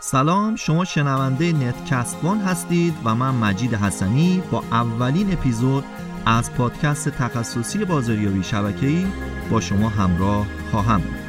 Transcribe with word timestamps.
سلام 0.00 0.56
شما 0.56 0.84
شنونده 0.84 1.52
نتکستبان 1.52 2.38
هستید 2.38 2.94
و 3.04 3.14
من 3.14 3.34
مجید 3.34 3.74
حسنی 3.74 4.42
با 4.50 4.64
اولین 4.72 5.32
اپیزود 5.32 5.84
از 6.26 6.52
پادکست 6.52 7.08
تخصصی 7.08 7.84
بازاریابی 7.84 8.42
شبکه‌ای 8.42 9.06
با 9.50 9.60
شما 9.60 9.88
همراه 9.88 10.46
خواهم 10.70 11.00
بود. 11.00 11.28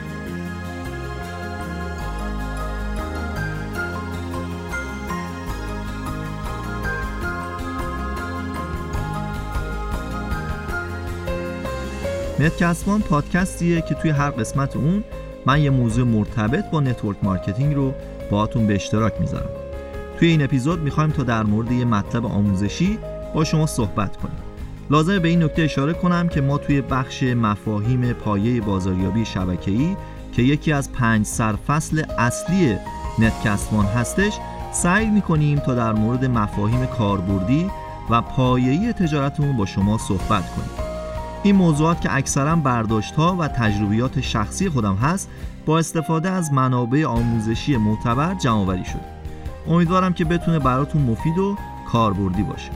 نتکستبان 12.39 13.01
پادکستیه 13.01 13.81
که 13.81 13.95
توی 13.95 14.11
هر 14.11 14.29
قسمت 14.29 14.75
اون 14.75 15.03
من 15.45 15.61
یه 15.61 15.69
موضوع 15.69 16.05
مرتبط 16.05 16.69
با 16.71 16.79
network 16.79 17.17
marketing 17.23 17.75
رو 17.75 17.93
باهاتون 18.29 18.67
به 18.67 18.75
اشتراک 18.75 19.13
می‌ذارم. 19.19 19.49
توی 20.19 20.27
این 20.27 20.43
اپیزود 20.43 20.79
می‌خوایم 20.79 21.09
تا 21.09 21.23
در 21.23 21.43
مورد 21.43 21.71
یه 21.71 21.85
مطلب 21.85 22.25
آموزشی 22.25 22.99
با 23.33 23.43
شما 23.43 23.65
صحبت 23.65 24.17
کنیم. 24.17 24.37
لازمه 24.91 25.19
به 25.19 25.27
این 25.27 25.43
نکته 25.43 25.61
اشاره 25.61 25.93
کنم 25.93 26.29
که 26.29 26.41
ما 26.41 26.57
توی 26.57 26.81
بخش 26.81 27.23
مفاهیم 27.23 28.13
پایه 28.13 28.61
بازاریابی 28.61 29.25
شبکه‌ای 29.25 29.97
که 30.33 30.41
یکی 30.41 30.71
از 30.71 30.91
پنج 30.91 31.25
سرفصل 31.25 32.03
اصلی 32.17 32.75
نتکستوان 33.19 33.85
هستش 33.85 34.33
سعی 34.73 35.09
می‌کنیم 35.09 35.59
تا 35.59 35.75
در 35.75 35.93
مورد 35.93 36.25
مفاهیم 36.25 36.85
کاربردی 36.85 37.71
و 38.09 38.21
پایه‌ای 38.21 38.93
تجارتمون 38.93 39.57
با 39.57 39.65
شما 39.65 39.97
صحبت 39.97 40.55
کنیم. 40.55 40.78
این 41.43 41.55
موضوعات 41.55 42.01
که 42.01 42.15
اکثرا 42.15 42.55
برداشت 42.55 43.15
ها 43.15 43.35
و 43.39 43.47
تجربیات 43.47 44.21
شخصی 44.21 44.69
خودم 44.69 44.95
هست 44.95 45.29
با 45.65 45.79
استفاده 45.79 46.29
از 46.29 46.53
منابع 46.53 47.05
آموزشی 47.05 47.77
معتبر 47.77 48.33
جمع 48.35 48.83
شده 48.83 49.19
امیدوارم 49.67 50.13
که 50.13 50.25
بتونه 50.25 50.59
براتون 50.59 51.01
مفید 51.01 51.37
و 51.37 51.57
کاربردی 51.91 52.43
باشه. 52.43 52.71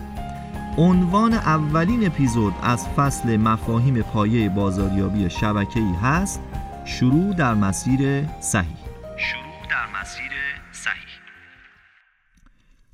عنوان 0.78 1.34
اولین 1.34 2.06
اپیزود 2.06 2.54
از 2.64 2.88
فصل 2.88 3.38
مفاهیم 3.38 4.02
پایه 4.02 4.50
بازاریابی 4.50 5.30
شبکه‌ای 5.30 5.94
هست 6.02 6.42
شروع 6.86 7.34
در 7.34 7.54
مسیر 7.54 8.26
صحیح. 8.42 8.78
شروع 9.18 9.70
در 9.70 10.02
مسیر 10.02 10.32
صحیح. 10.72 11.04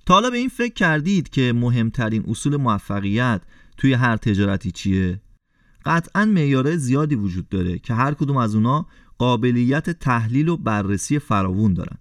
تا 0.05 0.13
حالا 0.13 0.29
به 0.29 0.37
این 0.37 0.49
فکر 0.49 0.73
کردید 0.73 1.29
که 1.29 1.53
مهمترین 1.55 2.25
اصول 2.27 2.57
موفقیت 2.57 3.41
توی 3.77 3.93
هر 3.93 4.17
تجارتی 4.17 4.71
چیه؟ 4.71 5.19
قطعا 5.89 6.25
معیارهای 6.25 6.77
زیادی 6.77 7.15
وجود 7.15 7.49
داره 7.49 7.79
که 7.79 7.93
هر 7.93 8.13
کدوم 8.13 8.37
از 8.37 8.55
اونا 8.55 8.85
قابلیت 9.17 9.89
تحلیل 9.89 10.49
و 10.49 10.57
بررسی 10.57 11.19
فراوون 11.19 11.73
دارن. 11.73 11.97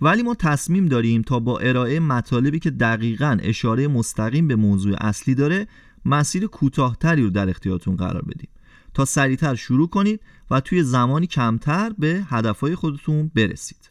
ولی 0.00 0.22
ما 0.22 0.34
تصمیم 0.34 0.86
داریم 0.86 1.22
تا 1.22 1.40
با 1.40 1.58
ارائه 1.58 2.00
مطالبی 2.00 2.58
که 2.58 2.70
دقیقا 2.70 3.38
اشاره 3.42 3.88
مستقیم 3.88 4.48
به 4.48 4.56
موضوع 4.56 4.96
اصلی 5.00 5.34
داره 5.34 5.66
مسیر 6.04 6.46
کوتاهتری 6.46 7.22
رو 7.22 7.30
در 7.30 7.48
اختیارتون 7.48 7.96
قرار 7.96 8.22
بدیم. 8.22 8.48
تا 8.94 9.04
سریعتر 9.04 9.54
شروع 9.54 9.88
کنید 9.88 10.20
و 10.50 10.60
توی 10.60 10.82
زمانی 10.82 11.26
کمتر 11.26 11.92
به 11.98 12.22
هدفهای 12.28 12.74
خودتون 12.74 13.30
برسید. 13.34 13.90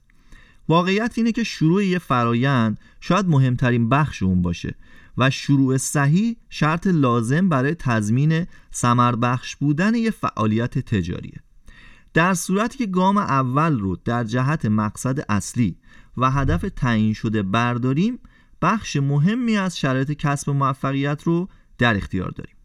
واقعیت 0.69 1.13
اینه 1.17 1.31
که 1.31 1.43
شروع 1.43 1.85
یه 1.85 1.99
فرایند 1.99 2.79
شاید 2.99 3.27
مهمترین 3.27 3.89
بخش 3.89 4.23
اون 4.23 4.41
باشه. 4.41 4.75
و 5.17 5.29
شروع 5.29 5.77
صحیح 5.77 6.37
شرط 6.49 6.87
لازم 6.87 7.49
برای 7.49 7.75
تضمین 7.75 8.47
سمر 8.71 9.15
بخش 9.15 9.55
بودن 9.55 9.95
یه 9.95 10.11
فعالیت 10.11 10.79
تجاریه. 10.79 11.39
در 12.13 12.33
صورتی 12.33 12.77
که 12.77 12.85
گام 12.85 13.17
اول 13.17 13.79
رو 13.79 13.97
در 14.05 14.23
جهت 14.23 14.65
مقصد 14.65 15.25
اصلی 15.29 15.77
و 16.17 16.31
هدف 16.31 16.65
تعیین 16.75 17.13
شده 17.13 17.43
برداریم 17.43 18.19
بخش 18.61 18.95
مهمی 18.95 19.57
از 19.57 19.79
شرایط 19.79 20.11
کسب 20.11 20.49
موفقیت 20.49 21.23
رو 21.23 21.49
در 21.77 21.97
اختیار 21.97 22.29
داریم. 22.29 22.55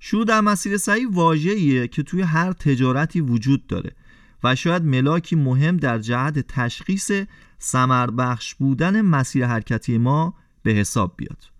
شروع 0.00 0.24
در 0.24 0.40
مسیر 0.40 0.78
صحیح 0.78 1.08
واژه‌ایه 1.10 1.88
که 1.88 2.02
توی 2.02 2.22
هر 2.22 2.52
تجارتی 2.52 3.20
وجود 3.20 3.66
داره 3.66 3.92
و 4.44 4.54
شاید 4.54 4.84
ملاکی 4.84 5.36
مهم 5.36 5.76
در 5.76 5.98
جهت 5.98 6.38
تشخیص 6.38 7.10
سمر 7.58 8.10
بخش 8.10 8.54
بودن 8.54 9.02
مسیر 9.02 9.46
حرکتی 9.46 9.98
ما 9.98 10.34
به 10.62 10.70
حساب 10.72 11.14
بیاد. 11.16 11.51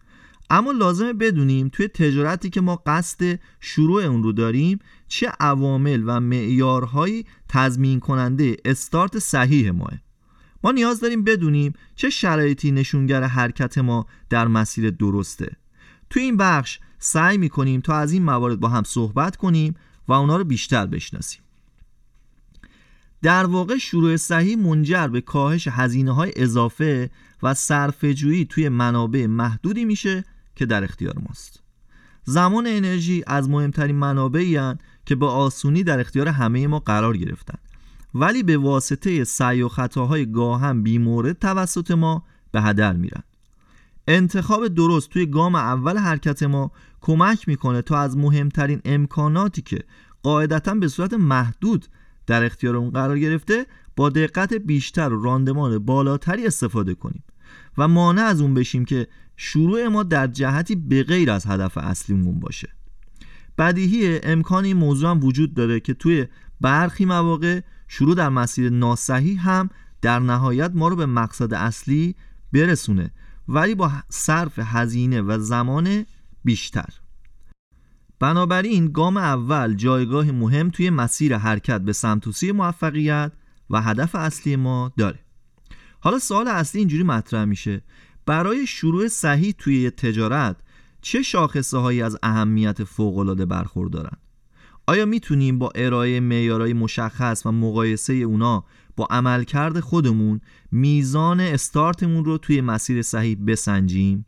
اما 0.55 0.73
لازمه 0.73 1.13
بدونیم 1.13 1.69
توی 1.69 1.89
تجارتی 1.89 2.51
که 2.51 2.61
ما 2.61 2.77
قصد 2.87 3.39
شروع 3.61 4.03
اون 4.03 4.23
رو 4.23 4.33
داریم 4.33 4.79
چه 5.09 5.33
عوامل 5.41 6.03
و 6.07 6.21
معیارهایی 6.21 7.27
تضمین 7.49 8.01
کننده 8.01 8.57
استارت 8.65 9.19
صحیح 9.19 9.71
ماه. 9.71 9.93
ما 10.65 10.73
نیاز 10.73 11.01
داریم 11.01 11.25
بدونیم 11.25 11.73
چه 11.97 12.11
شرایطی 12.11 12.73
نشونگر 12.73 13.23
حرکت 13.23 13.79
ما 13.79 14.07
در 14.31 14.49
مسیر 14.49 14.91
درسته. 14.91 15.57
توی 16.11 16.23
این 16.23 16.37
بخش 16.37 16.79
سعی 16.99 17.39
می‌کنیم 17.39 17.81
تا 17.81 17.97
از 17.97 18.13
این 18.13 18.23
موارد 18.23 18.61
با 18.61 18.69
هم 18.69 18.83
صحبت 18.83 19.37
کنیم 19.37 19.75
و 20.09 20.13
اونا 20.13 20.37
رو 20.37 20.45
بیشتر 20.45 20.87
بشناسیم. 20.87 21.41
در 23.23 23.47
واقع 23.47 23.77
شروع 23.79 24.17
صحیح 24.17 24.59
منجر 24.59 25.09
به 25.09 25.21
کاهش 25.21 25.69
هزینه 25.69 26.15
های 26.15 26.33
اضافه 26.37 27.11
و 27.43 27.55
صرفه‌جویی 27.55 28.45
توی 28.45 28.69
منابع 28.69 29.27
محدودی 29.27 29.85
میشه 29.85 30.25
که 30.55 30.67
در 30.67 30.85
اختیار 30.85 31.19
ماست. 31.29 31.63
زمان 32.25 32.67
انرژی 32.67 33.25
از 33.27 33.49
مهمترین 33.49 33.97
منابعی 33.97 34.59
که 35.07 35.15
به 35.15 35.27
آسونی 35.27 35.83
در 35.83 36.01
اختیار 36.01 36.29
همه 36.29 36.67
ما 36.67 36.79
قرار 36.79 37.17
گرفتن. 37.17 37.59
ولی 38.15 38.43
به 38.43 38.57
واسطه 38.57 39.25
سعی 39.25 39.63
و 39.63 39.69
خطاهای 39.69 40.33
گاهم 40.33 40.83
بیمورد 40.83 41.39
توسط 41.39 41.91
ما 41.91 42.25
به 42.53 42.63
هدر 42.63 42.93
میرن. 42.93 43.23
انتخاب 44.09 44.69
درست 44.69 45.11
توی 45.11 45.27
گام 45.27 45.55
اول 45.55 45.99
حرکت 45.99 46.43
ما 46.43 46.73
کمک 47.01 47.49
می‌کنه 47.49 47.83
تا 47.83 47.99
از 47.99 48.17
مهمترین 48.17 48.81
امکاناتی 48.85 49.63
که 49.63 49.85
قاعدتا 50.23 50.75
به 50.75 50.89
صورت 50.89 51.15
محدود 51.15 51.87
در 52.27 52.45
اختیار 52.45 52.77
اون 52.77 52.91
قرار 52.91 53.19
گرفته 53.19 53.67
با 53.97 54.09
دقت 54.09 54.55
بیشتر 54.55 55.13
و 55.13 55.23
راندمان 55.23 55.79
بالاتری 55.79 56.47
استفاده 56.47 56.95
کنیم 56.95 57.25
و 57.79 57.89
مانع 57.89 58.23
از 58.23 58.41
اون 58.41 58.55
بشیم 58.55 58.85
که 58.85 59.09
شروع 59.37 59.89
ما 59.89 60.03
در 60.03 60.27
جهتی 60.27 60.75
به 60.75 61.03
غیر 61.03 61.31
از 61.31 61.47
هدف 61.47 61.79
اصلیمون 61.79 62.41
باشه. 62.41 62.69
بدیهی 63.59 64.21
امکان 64.23 64.65
این 64.65 64.77
موضوع 64.77 65.11
هم 65.11 65.25
وجود 65.25 65.55
داره 65.55 65.81
که 65.81 65.95
توی 65.95 66.27
برخی 66.61 67.05
مواقع 67.05 67.61
شروع 67.89 68.15
در 68.15 68.29
مسیر 68.29 68.71
ناسحی 68.71 69.35
هم 69.35 69.71
در 70.03 70.19
نهایت 70.19 70.71
ما 70.75 70.89
رو 70.89 70.97
به 70.97 71.07
مقصد 71.07 71.55
اصلی 71.55 72.15
برسونه 72.53 73.11
ولی 73.49 73.75
با 73.75 73.93
صرف 74.09 74.59
هزینه 74.59 75.21
و 75.21 75.39
زمان 75.39 76.07
بیشتر. 76.45 76.89
بنابراین 78.21 78.93
گام 78.93 79.17
اول 79.17 79.75
جایگاه 79.75 80.31
مهم 80.31 80.71
توی 80.71 80.91
مسیر 80.91 81.37
حرکت 81.37 81.81
به 81.81 81.93
سمت 81.93 82.45
موفقیت 82.45 83.33
و 83.71 83.83
هدف 83.83 84.15
اصلی 84.15 84.57
ما 84.57 84.93
داره. 84.97 85.19
حالا 86.01 86.19
سوال 86.19 86.49
اصلی 86.49 86.79
اینجوری 86.79 87.03
مطرح 87.03 87.45
میشه. 87.45 87.83
برای 88.27 88.67
شروع 88.67 89.09
صحیح 89.09 89.55
توی 89.59 89.91
تجارت 89.91 90.57
چه 91.03 91.23
شاخصه 91.23 91.79
هایی 91.79 92.03
از 92.03 92.19
اهمیت 92.23 92.85
فوقالعاده 92.85 93.47
برخوردارن 93.47 94.17
آیا 94.87 95.07
می‌تونیم 95.07 95.59
با 95.59 95.73
ارائه 95.75 96.21
معیارهای 96.21 96.73
مشخص 96.73 97.47
و 97.47 97.53
مقایسه 97.53 98.13
اونا 98.13 98.65
با 98.97 99.07
عملکرد 99.11 99.81
خودمون 99.81 100.41
میزان 100.73 101.41
استارتمون 101.41 102.25
رو 102.25 102.39
توی 102.39 102.61
مسیر 102.61 103.03
صحیح 103.03 103.39
بسنجیم؟ 103.47 104.27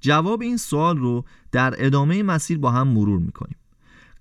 جواب 0.00 0.42
این 0.42 0.56
سوال 0.56 0.98
رو 0.98 1.24
در 1.52 1.74
ادامه 1.78 2.22
مسیر 2.22 2.58
با 2.58 2.70
هم 2.70 2.88
مرور 2.88 3.20
می‌کنیم. 3.20 3.56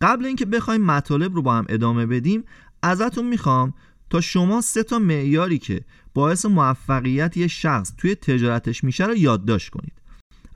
قبل 0.01 0.25
اینکه 0.25 0.45
بخوایم 0.45 0.81
مطالب 0.81 1.35
رو 1.35 1.41
با 1.41 1.55
هم 1.55 1.65
ادامه 1.69 2.05
بدیم 2.05 2.43
ازتون 2.81 3.27
می‌خوام 3.27 3.73
تا 4.09 4.21
شما 4.21 4.61
سه 4.61 4.83
تا 4.83 4.99
معیاری 4.99 5.57
که 5.57 5.81
باعث 6.13 6.45
موفقیت 6.45 7.37
یه 7.37 7.47
شخص 7.47 7.93
توی 7.97 8.15
تجارتش 8.15 8.83
میشه 8.83 9.05
رو 9.05 9.15
یادداشت 9.15 9.69
کنید. 9.69 9.93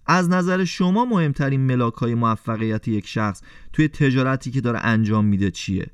از 0.06 0.30
نظر 0.30 0.63
شما 0.63 1.06
مهمترین 1.06 1.62
ملاک 1.62 1.94
های 1.94 2.16
موفقیت 2.16 2.88
یک 2.88 3.07
شخص 3.07 3.42
توی 3.74 3.88
تجارتی 3.88 4.51
که 4.51 4.62
داره 4.62 4.80
انجام 4.80 5.25
میده 5.25 5.51
چیه؟ 5.51 5.88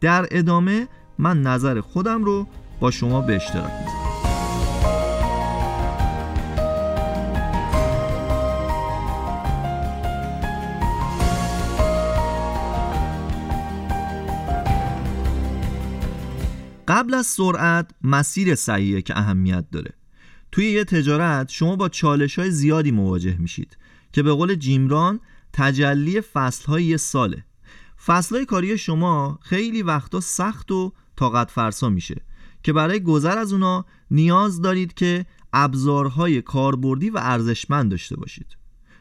در 0.00 0.28
ادامه 0.30 0.88
من 1.18 1.42
نظر 1.42 1.80
خودم 1.80 2.24
رو 2.24 2.46
با 2.80 2.90
شما 2.90 3.20
به 3.20 3.36
اشتراک 3.36 3.72
می‌ذارم. 3.80 4.03
قبل 16.88 17.14
از 17.14 17.26
سرعت 17.26 17.90
مسیر 18.02 18.54
صحیحه 18.54 19.02
که 19.02 19.18
اهمیت 19.18 19.64
داره. 19.72 19.92
توی 20.52 20.70
یه 20.70 20.84
تجارت 20.84 21.48
شما 21.48 21.76
با 21.76 21.88
چالش 21.88 22.38
های 22.38 22.50
زیادی 22.50 22.90
مواجه 22.90 23.36
میشید 23.38 23.76
که 24.12 24.22
به 24.22 24.32
قول 24.32 24.54
جیمران 24.54 25.20
تجلی 25.52 26.20
فصل 26.20 26.66
های 26.66 26.84
یه 26.84 26.96
ساله. 26.96 27.44
فصل 28.06 28.34
های 28.34 28.44
کاری 28.44 28.78
شما 28.78 29.38
خیلی 29.42 29.82
وقتا 29.82 30.20
سخت 30.20 30.72
و 30.72 30.92
طاقت 31.16 31.50
فرسا 31.50 31.88
میشه 31.88 32.16
که 32.62 32.72
برای 32.72 33.00
گذر 33.00 33.38
از 33.38 33.52
اونا 33.52 33.84
نیاز 34.10 34.60
دارید 34.60 34.94
که 34.94 35.26
ابزارهای 35.52 36.42
کاربردی 36.42 37.10
و 37.10 37.18
ارزشمند 37.22 37.90
داشته 37.90 38.16
باشید. 38.16 38.56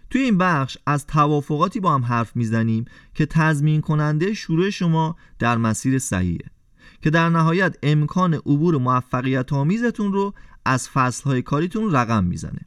توی 0.09 0.21
این 0.21 0.38
بخش 0.38 0.77
از 0.86 1.07
توافقاتی 1.07 1.79
با 1.79 1.94
هم 1.94 2.06
حرف 2.06 2.36
می‌زنیم 2.36 2.86
که 3.13 3.25
تضمین 3.25 3.81
کننده 3.81 4.33
شروع 4.33 4.69
شما 4.69 5.15
در 5.39 5.57
مسیر 5.57 6.00
صحیحه. 6.00 6.52
که 7.03 7.09
در 7.09 7.29
نهایت 7.29 7.77
امکان 7.83 8.33
عبور 8.33 8.77
موفقیت 8.77 9.53
آمیزتون 9.53 10.13
رو 10.13 10.33
از 10.65 10.89
فصلهای 10.89 11.41
کاریتون 11.41 11.91
رقم 11.91 12.23
می‌زنه. 12.23 12.61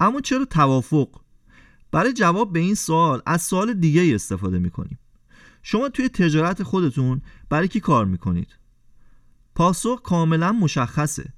اما 0.00 0.20
چرا 0.20 0.44
توافق؟ 0.44 1.08
برای 1.92 2.12
جواب 2.12 2.52
به 2.52 2.58
این 2.58 2.74
سوال 2.74 3.22
از 3.26 3.42
سوال 3.42 3.74
دیگه 3.74 4.14
استفاده 4.14 4.58
می‌کنیم. 4.58 4.98
شما 5.62 5.88
توی 5.88 6.08
تجارت 6.08 6.62
خودتون 6.62 7.22
برای 7.48 7.68
کی 7.68 7.80
کار 7.80 8.04
می‌کنید؟ 8.04 8.56
پاسخ 9.54 10.02
کاملا 10.02 10.52
مشخصه. 10.52 11.32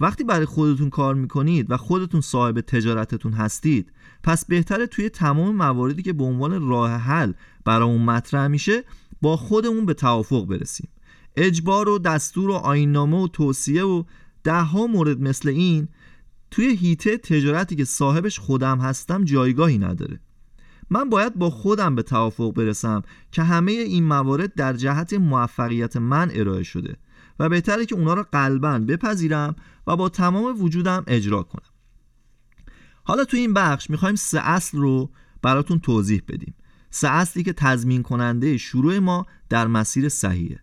وقتی 0.00 0.24
برای 0.24 0.46
خودتون 0.46 0.90
کار 0.90 1.14
می‌کنید 1.14 1.70
و 1.70 1.76
خودتون 1.76 2.20
صاحب 2.20 2.60
تجارتتون 2.60 3.32
هستید 3.32 3.92
پس 4.22 4.44
بهتره 4.44 4.86
توی 4.86 5.08
تمام 5.08 5.56
مواردی 5.56 6.02
که 6.02 6.12
به 6.12 6.24
عنوان 6.24 6.68
راه 6.68 6.90
حل 6.90 7.32
برامون 7.64 8.02
مطرح 8.02 8.46
میشه 8.46 8.84
با 9.20 9.36
خودمون 9.36 9.86
به 9.86 9.94
توافق 9.94 10.46
برسیم. 10.46 10.88
اجبار 11.36 11.88
و 11.88 11.98
دستور 11.98 12.50
و 12.50 12.54
آینامه 12.54 13.16
و 13.16 13.28
توصیه 13.28 13.84
و 13.84 14.04
ده 14.44 14.60
ها 14.60 14.86
مورد 14.86 15.20
مثل 15.20 15.48
این 15.48 15.88
توی 16.50 16.76
هیته 16.76 17.16
تجارتی 17.16 17.76
که 17.76 17.84
صاحبش 17.84 18.38
خودم 18.38 18.78
هستم 18.78 19.24
جایگاهی 19.24 19.78
نداره. 19.78 20.20
من 20.90 21.08
باید 21.08 21.34
با 21.34 21.50
خودم 21.50 21.94
به 21.94 22.02
توافق 22.02 22.52
برسم 22.52 23.02
که 23.32 23.42
همه 23.42 23.72
این 23.72 24.04
موارد 24.04 24.54
در 24.54 24.72
جهت 24.72 25.12
موفقیت 25.12 25.96
من 25.96 26.30
ارائه 26.34 26.62
شده 26.62 26.96
و 27.38 27.48
بهتره 27.48 27.86
که 27.86 27.94
اونا 27.94 28.14
رو 28.14 28.24
قلبا 28.32 28.78
بپذیرم 28.78 29.56
و 29.86 29.96
با 29.96 30.08
تمام 30.08 30.62
وجودم 30.62 31.04
اجرا 31.06 31.42
کنم. 31.42 31.70
حالا 33.04 33.24
تو 33.24 33.36
این 33.36 33.54
بخش 33.54 33.90
می‌خوایم 33.90 34.14
سه 34.14 34.40
اصل 34.40 34.78
رو 34.78 35.10
براتون 35.42 35.78
توضیح 35.78 36.22
بدیم. 36.28 36.54
سه 36.90 37.08
اصلی 37.08 37.42
که 37.42 37.52
تضمین 37.52 38.02
کننده 38.02 38.56
شروع 38.56 38.98
ما 38.98 39.26
در 39.48 39.66
مسیر 39.66 40.08
صحیحه. 40.08 40.60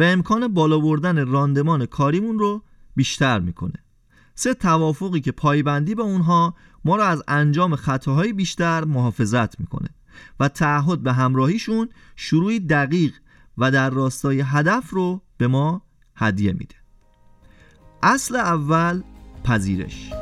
و 0.00 0.02
امکان 0.02 0.48
بالا 0.48 0.78
بردن 0.78 1.26
راندمان 1.26 1.86
کاریمون 1.86 2.38
رو 2.38 2.62
بیشتر 2.96 3.38
می‌کنه. 3.38 3.84
سه 4.34 4.54
توافقی 4.54 5.20
که 5.20 5.32
پایبندی 5.32 5.94
به 5.94 6.02
اونها 6.02 6.54
ما 6.84 6.96
رو 6.96 7.02
از 7.02 7.22
انجام 7.28 7.76
خطاهای 7.76 8.32
بیشتر 8.32 8.84
محافظت 8.84 9.60
می‌کنه 9.60 9.88
و 10.40 10.48
تعهد 10.48 11.02
به 11.02 11.12
همراهیشون 11.12 11.88
شروعی 12.16 12.60
دقیق 12.60 13.14
و 13.58 13.70
در 13.70 13.90
راستای 13.90 14.40
هدف 14.40 14.90
رو 14.90 15.22
به 15.36 15.46
ما 15.46 15.82
هدیه 16.16 16.52
میده. 16.52 16.74
اصل 18.02 18.36
اول 18.36 19.02
پذیرش. 19.44 20.12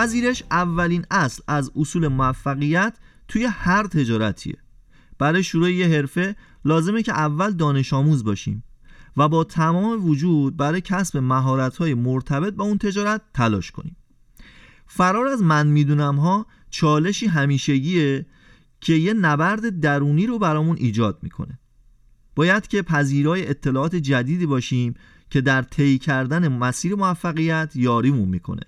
پذیرش 0.00 0.42
اولین 0.50 1.04
اصل 1.10 1.42
از 1.48 1.70
اصول 1.76 2.08
موفقیت 2.08 2.96
توی 3.28 3.44
هر 3.44 3.86
تجارتیه. 3.86 4.56
برای 5.18 5.42
شروع 5.42 5.72
یه 5.72 5.88
حرفه 5.88 6.36
لازمه 6.64 7.02
که 7.02 7.12
اول 7.12 7.50
دانش 7.50 7.92
آموز 7.92 8.24
باشیم 8.24 8.64
و 9.16 9.28
با 9.28 9.44
تمام 9.44 10.06
وجود 10.06 10.56
برای 10.56 10.80
کسب 10.80 11.16
مهارت‌های 11.16 11.94
مرتبط 11.94 12.54
با 12.54 12.64
اون 12.64 12.78
تجارت 12.78 13.22
تلاش 13.34 13.70
کنیم. 13.70 13.96
فرار 14.86 15.26
از 15.26 15.42
من 15.42 15.66
می‌دونم 15.66 16.16
ها 16.16 16.46
چالشی 16.70 17.26
همیشگیه 17.26 18.26
که 18.80 18.92
یه 18.92 19.12
نبرد 19.12 19.80
درونی 19.80 20.26
رو 20.26 20.38
برامون 20.38 20.76
ایجاد 20.76 21.18
می‌کنه. 21.22 21.58
باید 22.34 22.66
که 22.66 22.82
پذیرای 22.82 23.48
اطلاعات 23.48 23.96
جدیدی 23.96 24.46
باشیم 24.46 24.94
که 25.30 25.40
در 25.40 25.62
طی 25.62 25.98
کردن 25.98 26.48
مسیر 26.48 26.94
موفقیت 26.94 27.72
یاریمون 27.74 28.28
می‌کنه. 28.28 28.62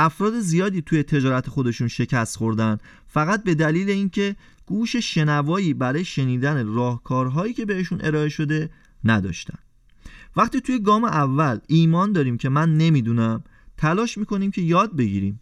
افراد 0.00 0.40
زیادی 0.40 0.82
توی 0.82 1.02
تجارت 1.02 1.48
خودشون 1.48 1.88
شکست 1.88 2.36
خوردن. 2.36 2.78
فقط 3.06 3.44
به 3.44 3.54
دلیل 3.54 3.90
اینکه 3.90 4.36
گوش 4.66 4.96
شنوایی 4.96 5.74
برای 5.74 6.04
شنیدن 6.04 6.66
راهکارهایی 6.66 7.52
که 7.52 7.64
بهشون 7.64 8.00
ارائه 8.02 8.28
شده 8.28 8.70
نداشتن. 9.04 9.58
وقتی 10.36 10.60
توی 10.60 10.78
گام 10.78 11.04
اول 11.04 11.58
ایمان 11.66 12.12
داریم 12.12 12.36
که 12.38 12.48
من 12.48 12.76
نمی‌دونم 12.76 13.44
تلاش 13.76 14.18
می‌کنیم 14.18 14.50
که 14.50 14.62
یاد 14.62 14.96
بگیریم. 14.96 15.40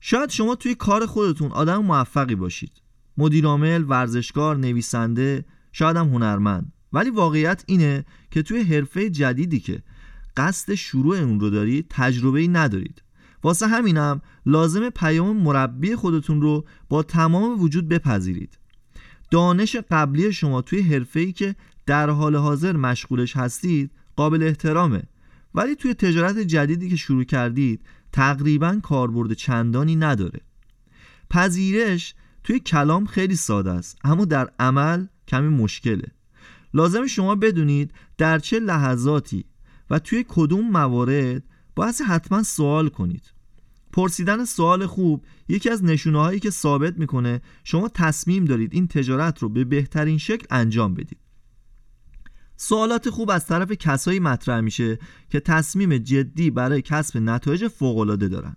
شاید 0.00 0.30
شما 0.30 0.54
توی 0.54 0.74
کار 0.74 1.06
خودتون 1.06 1.52
آدم 1.52 1.84
موفقی 1.84 2.34
باشید. 2.34 2.72
مدیرعامل، 3.16 3.84
ورزشکار، 3.88 4.56
نویسنده، 4.56 5.44
شاید 5.72 5.96
هم 5.96 6.08
هنرمند. 6.08 6.72
ولی 6.92 7.10
واقعیت 7.10 7.64
اینه 7.66 8.04
که 8.30 8.42
توی 8.42 8.62
حرفه 8.62 9.10
جدیدی 9.10 9.60
که 9.60 9.82
قصد 10.36 10.74
شروع 10.74 11.16
اون 11.16 11.40
رو 11.40 11.50
دارید 11.50 11.86
تجربه 11.90 12.40
ای 12.40 12.48
ندارید. 12.48 13.02
واسه 13.42 13.66
همینم 13.66 14.20
لازم 14.46 14.90
پیام 14.90 15.36
مربی 15.36 15.96
خودتون 15.96 16.40
رو 16.40 16.64
با 16.88 17.02
تمام 17.02 17.60
وجود 17.60 17.88
بپذیرید. 17.88 18.58
دانش 19.30 19.76
قبلی 19.90 20.32
شما 20.32 20.62
توی 20.62 20.80
حرفه‌ای 20.80 21.32
که 21.32 21.56
در 21.86 22.10
حال 22.10 22.36
حاضر 22.36 22.76
مشغولش 22.76 23.36
هستید 23.36 23.90
قابل 24.16 24.42
احترامه. 24.42 25.02
ولی 25.54 25.74
توی 25.74 25.94
تجارت 25.94 26.38
جدیدی 26.38 26.88
که 26.88 26.96
شروع 26.96 27.24
کردید 27.24 27.80
تقریبا 28.12 28.80
کاربرد 28.82 29.32
چندانی 29.32 29.96
نداره. 29.96 30.40
پذیرش 31.30 32.14
توی 32.44 32.60
کلام 32.60 33.06
خیلی 33.06 33.36
ساده 33.36 33.70
است 33.70 33.98
اما 34.04 34.24
در 34.24 34.50
عمل 34.58 35.06
کمی 35.28 35.48
مشکله. 35.48 36.08
لازم 36.74 37.06
شما 37.06 37.34
بدونید 37.34 37.92
در 38.18 38.38
چه 38.38 38.60
لحظاتی 38.60 39.44
و 39.90 39.98
توی 39.98 40.24
کدوم 40.28 40.70
موارد 40.70 41.42
باید 41.78 41.94
حتما 42.06 42.42
سوال 42.42 42.88
کنید. 42.88 43.32
پرسیدن 43.92 44.44
سوال 44.44 44.86
خوب 44.86 45.24
یکی 45.48 45.70
از 45.70 45.84
نشونه 45.84 46.18
هایی 46.18 46.40
که 46.40 46.50
ثابت 46.50 46.98
می‌کنه 46.98 47.40
شما 47.64 47.88
تصمیم 47.88 48.44
دارید 48.44 48.74
این 48.74 48.88
تجارت 48.88 49.38
رو 49.38 49.48
به 49.48 49.64
بهترین 49.64 50.18
شکل 50.18 50.46
انجام 50.50 50.94
بدید. 50.94 51.18
سوالات 52.56 53.10
خوب 53.10 53.30
از 53.30 53.46
طرف 53.46 53.72
کسایی 53.72 54.20
مطرح 54.20 54.60
میشه 54.60 54.98
که 55.30 55.40
تصمیم 55.40 55.98
جدی 55.98 56.50
برای 56.50 56.82
کسب 56.82 57.18
نتایج 57.18 57.68
فوقالعاده 57.68 58.28
دارن. 58.28 58.56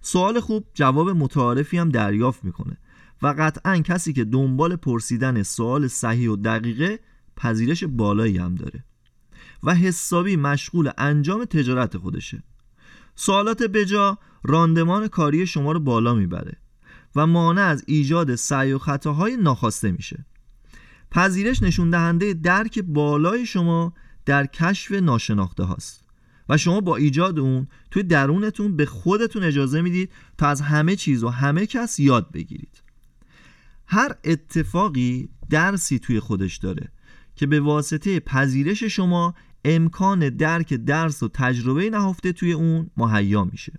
سوال 0.00 0.40
خوب 0.40 0.66
جواب 0.74 1.10
متعارفی 1.10 1.78
هم 1.78 1.88
دریافت 1.88 2.44
می‌کنه 2.44 2.76
و 3.22 3.34
قطعا 3.38 3.78
کسی 3.78 4.12
که 4.12 4.24
دنبال 4.24 4.76
پرسیدن 4.76 5.42
سوال 5.42 5.88
صحیح 5.88 6.30
و 6.30 6.36
دقیقه 6.36 6.98
پذیرش 7.36 7.84
بالایی 7.84 8.38
هم 8.38 8.54
داره 8.54 8.84
و 9.62 9.74
حسابی 9.74 10.36
مشغول 10.36 10.90
انجام 10.98 11.44
تجارت 11.44 11.98
خودشه. 11.98 12.42
سوالات 13.20 13.62
بجا 13.62 14.18
راندمان 14.42 15.08
کاری 15.08 15.46
شما 15.46 15.72
رو 15.72 15.80
بالا 15.80 16.14
می‌بره 16.14 16.56
و 17.16 17.26
مانع 17.26 17.62
از 17.62 17.84
ایجاد 17.86 18.34
سعی 18.34 18.72
و 18.72 18.78
خطاهای 18.78 19.36
ناخواسته 19.36 19.90
میشه. 19.90 20.26
پذیرش 21.10 21.62
نشون 21.62 21.90
دهنده 21.90 22.34
درک 22.34 22.78
بالای 22.78 23.46
شما 23.46 23.92
در 24.26 24.46
کشف 24.46 24.92
ناشناخته 24.92 25.62
هاست 25.62 26.04
و 26.48 26.56
شما 26.56 26.80
با 26.80 26.96
ایجاد 26.96 27.38
اون 27.38 27.68
توی 27.90 28.02
درونتون 28.02 28.76
به 28.76 28.86
خودتون 28.86 29.42
اجازه 29.42 29.80
می‌دید 29.80 30.12
تا 30.38 30.48
از 30.48 30.60
همه 30.60 30.96
چیز 30.96 31.24
و 31.24 31.28
همه 31.28 31.66
کس 31.66 31.98
یاد 31.98 32.32
بگیرید. 32.32 32.82
هر 33.86 34.14
اتفاقی 34.24 35.28
درسی 35.50 35.98
توی 35.98 36.20
خودش 36.20 36.56
داره 36.56 36.92
که 37.36 37.46
به 37.46 37.60
واسطه 37.60 38.20
پذیرش 38.20 38.82
شما 38.84 39.34
امکان 39.64 40.28
درک 40.28 40.74
درس 40.74 41.22
و 41.22 41.28
تجربه 41.28 41.90
نهفته 41.90 42.32
توی 42.32 42.52
اون 42.52 42.90
مهیا 42.96 43.44
میشه. 43.44 43.72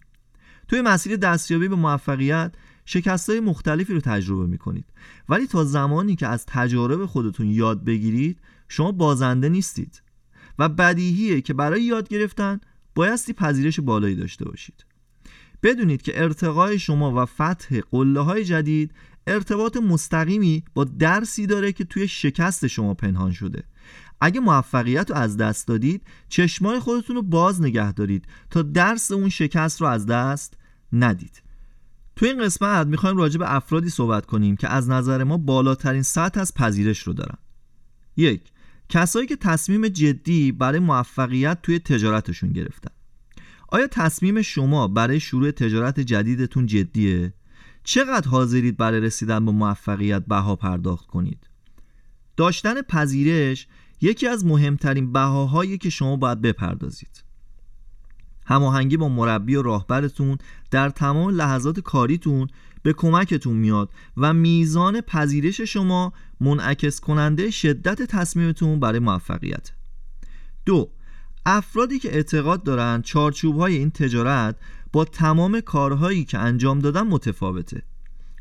توی 0.67 0.81
مسیر 0.81 1.15
دستیابی 1.15 1.67
به 1.67 1.75
موفقیت 1.75 2.53
شکست 2.85 3.29
های 3.29 3.39
مختلفی 3.39 3.93
رو 3.93 3.99
تجربه 3.99 4.45
می‌کنید. 4.45 4.85
ولی 5.29 5.47
تا 5.47 5.63
زمانی 5.63 6.15
که 6.15 6.27
از 6.27 6.45
تجارب 6.45 7.05
خودتون 7.05 7.49
یاد 7.49 7.83
بگیرید 7.83 8.39
شما 8.67 8.91
بازنده 8.91 9.49
نیستید. 9.49 10.01
و 10.59 10.69
بدیهیه 10.69 11.41
که 11.41 11.53
برای 11.53 11.83
یاد 11.83 12.07
گرفتن 12.09 12.59
بایستی 12.95 13.33
پذیرش 13.33 13.79
بالایی 13.79 14.15
داشته 14.15 14.45
باشید. 14.45 14.85
بدونید 15.63 16.01
که 16.01 16.23
ارتقای 16.23 16.79
شما 16.79 17.21
و 17.21 17.25
فتح 17.25 17.79
قله 17.91 18.19
های 18.19 18.45
جدید 18.45 18.93
ارتباط 19.27 19.77
مستقیمی 19.77 20.63
با 20.73 20.83
درسی 20.83 21.47
داره 21.47 21.71
که 21.71 21.83
توی 21.83 22.07
شکست 22.07 22.67
شما 22.67 22.93
پنهان 22.93 23.31
شده. 23.31 23.63
اگه 24.21 24.39
موفقیت 24.39 25.09
رو 25.09 25.15
از 25.15 25.37
دست 25.37 25.67
دادید 25.67 26.01
چشمای 26.29 26.79
خودتون 26.79 27.15
رو 27.15 27.21
باز 27.21 27.61
نگه 27.61 27.91
دارید 27.91 28.25
تا 28.49 28.61
درس 28.61 29.11
اون 29.11 29.29
شکست 29.29 29.81
رو 29.81 29.87
از 29.87 30.05
دست 30.05 30.57
ندید 30.93 31.41
تو 32.15 32.25
این 32.25 32.45
قسمت 32.45 32.87
می‌خوایم 32.87 33.17
راجع 33.17 33.39
به 33.39 33.55
افرادی 33.55 33.89
صحبت 33.89 34.25
کنیم 34.25 34.55
که 34.55 34.69
از 34.69 34.89
نظر 34.89 35.23
ما 35.23 35.37
بالاترین 35.37 36.01
سطح 36.01 36.39
از 36.39 36.53
پذیرش 36.53 36.99
رو 36.99 37.13
دارن 37.13 37.37
یک 38.17 38.41
کسایی 38.89 39.27
که 39.27 39.35
تصمیم 39.35 39.87
جدی 39.87 40.51
برای 40.51 40.79
موفقیت 40.79 41.61
توی 41.61 41.79
تجارتشون 41.79 42.51
گرفتن 42.51 42.91
آیا 43.67 43.87
تصمیم 43.87 44.41
شما 44.41 44.87
برای 44.87 45.19
شروع 45.19 45.51
تجارت 45.51 45.99
جدیدتون 45.99 46.65
جدیه؟ 46.65 47.33
چقدر 47.83 48.27
حاضرید 48.27 48.77
برای 48.77 48.99
رسیدن 48.99 49.45
به 49.45 49.51
موفقیت 49.51 50.25
بها 50.25 50.55
پرداخت 50.55 51.07
کنید؟ 51.07 51.47
داشتن 52.37 52.81
پذیرش 52.81 53.67
یکی 54.01 54.27
از 54.27 54.45
مهمترین 54.45 55.11
بهاهایی 55.11 55.77
که 55.77 55.89
شما 55.89 56.15
باید 56.15 56.41
بپردازید. 56.41 57.23
هماهنگی 58.45 58.97
با 58.97 59.09
مربی 59.09 59.55
و 59.55 59.61
راهبرتون 59.61 60.37
در 60.71 60.89
تمام 60.89 61.29
لحظات 61.29 61.79
کاریتون 61.79 62.47
به 62.83 62.93
کمکتون 62.93 63.57
میاد 63.57 63.89
و 64.17 64.33
میزان 64.33 65.01
پذیرش 65.01 65.61
شما 65.61 66.13
منعکس 66.39 66.99
کننده 66.99 67.51
شدت 67.51 68.01
تصمیمتون 68.01 68.79
برای 68.79 68.99
موفقیت. 68.99 69.71
دو 70.65 70.89
افرادی 71.45 71.99
که 71.99 72.15
اعتقاد 72.15 72.63
دارند 72.63 73.03
چارچوب 73.03 73.57
های 73.57 73.77
این 73.77 73.91
تجارت 73.91 74.55
با 74.93 75.05
تمام 75.05 75.59
کارهایی 75.61 76.25
که 76.25 76.37
انجام 76.37 76.79
دادن 76.79 77.01
متفاوته 77.01 77.81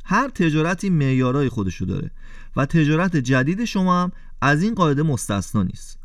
هر 0.04 0.28
تجارتی 0.28 0.90
معیارهای 0.90 1.48
خودشو 1.48 1.84
داره 1.84 2.10
و 2.56 2.66
تجارت 2.66 3.16
جدید 3.16 3.64
شما 3.64 4.02
هم 4.02 4.12
از 4.40 4.62
این 4.62 4.74
قاعده 4.74 5.02
مستثنا 5.02 5.62
نیست. 5.62 5.98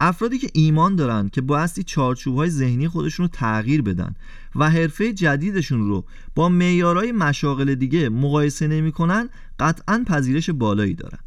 افرادی 0.00 0.38
که 0.38 0.50
ایمان 0.52 0.96
دارن 0.96 1.28
که 1.28 1.40
بایستی 1.40 1.82
چارچوب 1.82 2.36
های 2.36 2.50
ذهنی 2.50 2.88
خودشون 2.88 3.26
رو 3.26 3.30
تغییر 3.32 3.82
بدن 3.82 4.14
و 4.54 4.70
حرفه 4.70 5.12
جدیدشون 5.12 5.88
رو 5.88 6.04
با 6.34 6.48
معیارهای 6.48 7.12
مشاغل 7.12 7.74
دیگه 7.74 8.08
مقایسه 8.08 8.66
نمی‌کنن 8.66 9.28
قطعا 9.58 10.04
پذیرش 10.06 10.50
بالایی 10.50 10.94
دارن. 10.94 11.18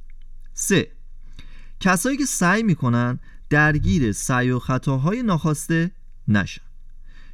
3. 0.53 0.87
کسایی 1.79 2.17
که 2.17 2.25
سعی 2.25 2.63
می‌کنن 2.63 3.19
درگیر 3.49 4.11
سعی 4.11 4.51
و 4.51 4.59
خطاهای 4.59 5.23
ناخواسته 5.23 5.91
نشن. 6.27 6.61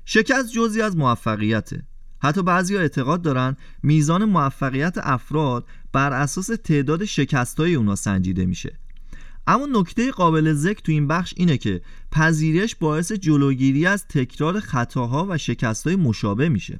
شکست 0.05 0.51
جزی 0.51 0.81
از 0.81 0.97
موفقیته. 0.97 1.83
حتی 2.21 2.43
بعضی 2.43 2.77
اعتقاد 2.77 3.21
دارن 3.21 3.57
میزان 3.83 4.25
موفقیت 4.25 4.97
افراد 4.97 5.65
بر 5.91 6.13
اساس 6.13 6.49
تعداد 6.63 7.05
شکست 7.05 7.59
های 7.59 7.75
اونا 7.75 7.95
سنجیده 7.95 8.45
میشه. 8.45 8.79
اما 9.49 9.67
نکته 9.71 10.11
قابل 10.11 10.53
ذکر 10.53 10.81
تو 10.81 10.91
این 10.91 11.07
بخش 11.07 11.33
اینه 11.37 11.57
که 11.57 11.81
پذیرش 12.11 12.75
باعث 12.75 13.11
جلوگیری 13.11 13.85
از 13.85 14.07
تکرار 14.07 14.59
خطاها 14.59 15.27
و 15.29 15.37
شکست 15.37 15.87
های 15.87 15.95
مشابه 15.95 16.49
میشه. 16.49 16.79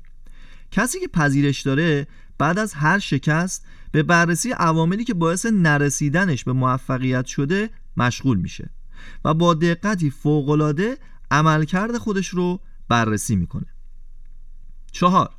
کسی 0.72 1.00
که 1.00 1.08
پذیرش 1.08 1.62
داره 1.62 2.08
بعد 2.38 2.60
از 2.60 2.74
هر 2.74 3.00
شکست 3.00 3.66
به 3.92 4.04
بررسی 4.04 4.52
عواملی 4.52 5.04
که 5.04 5.14
باعث 5.14 5.46
نرسیدنش 5.46 6.44
به 6.44 6.54
موفقیت 6.54 7.26
شده 7.26 7.70
مشغول 7.98 8.38
میشه 8.38 8.70
و 9.26 9.34
با 9.34 9.54
دقتی 9.54 10.10
فوقالعاده 10.10 10.98
عملکرد 11.32 11.98
خودش 11.98 12.28
رو 12.28 12.60
بررسی 12.90 13.36
می‌کنه. 13.36 13.66
چهار 14.92 15.30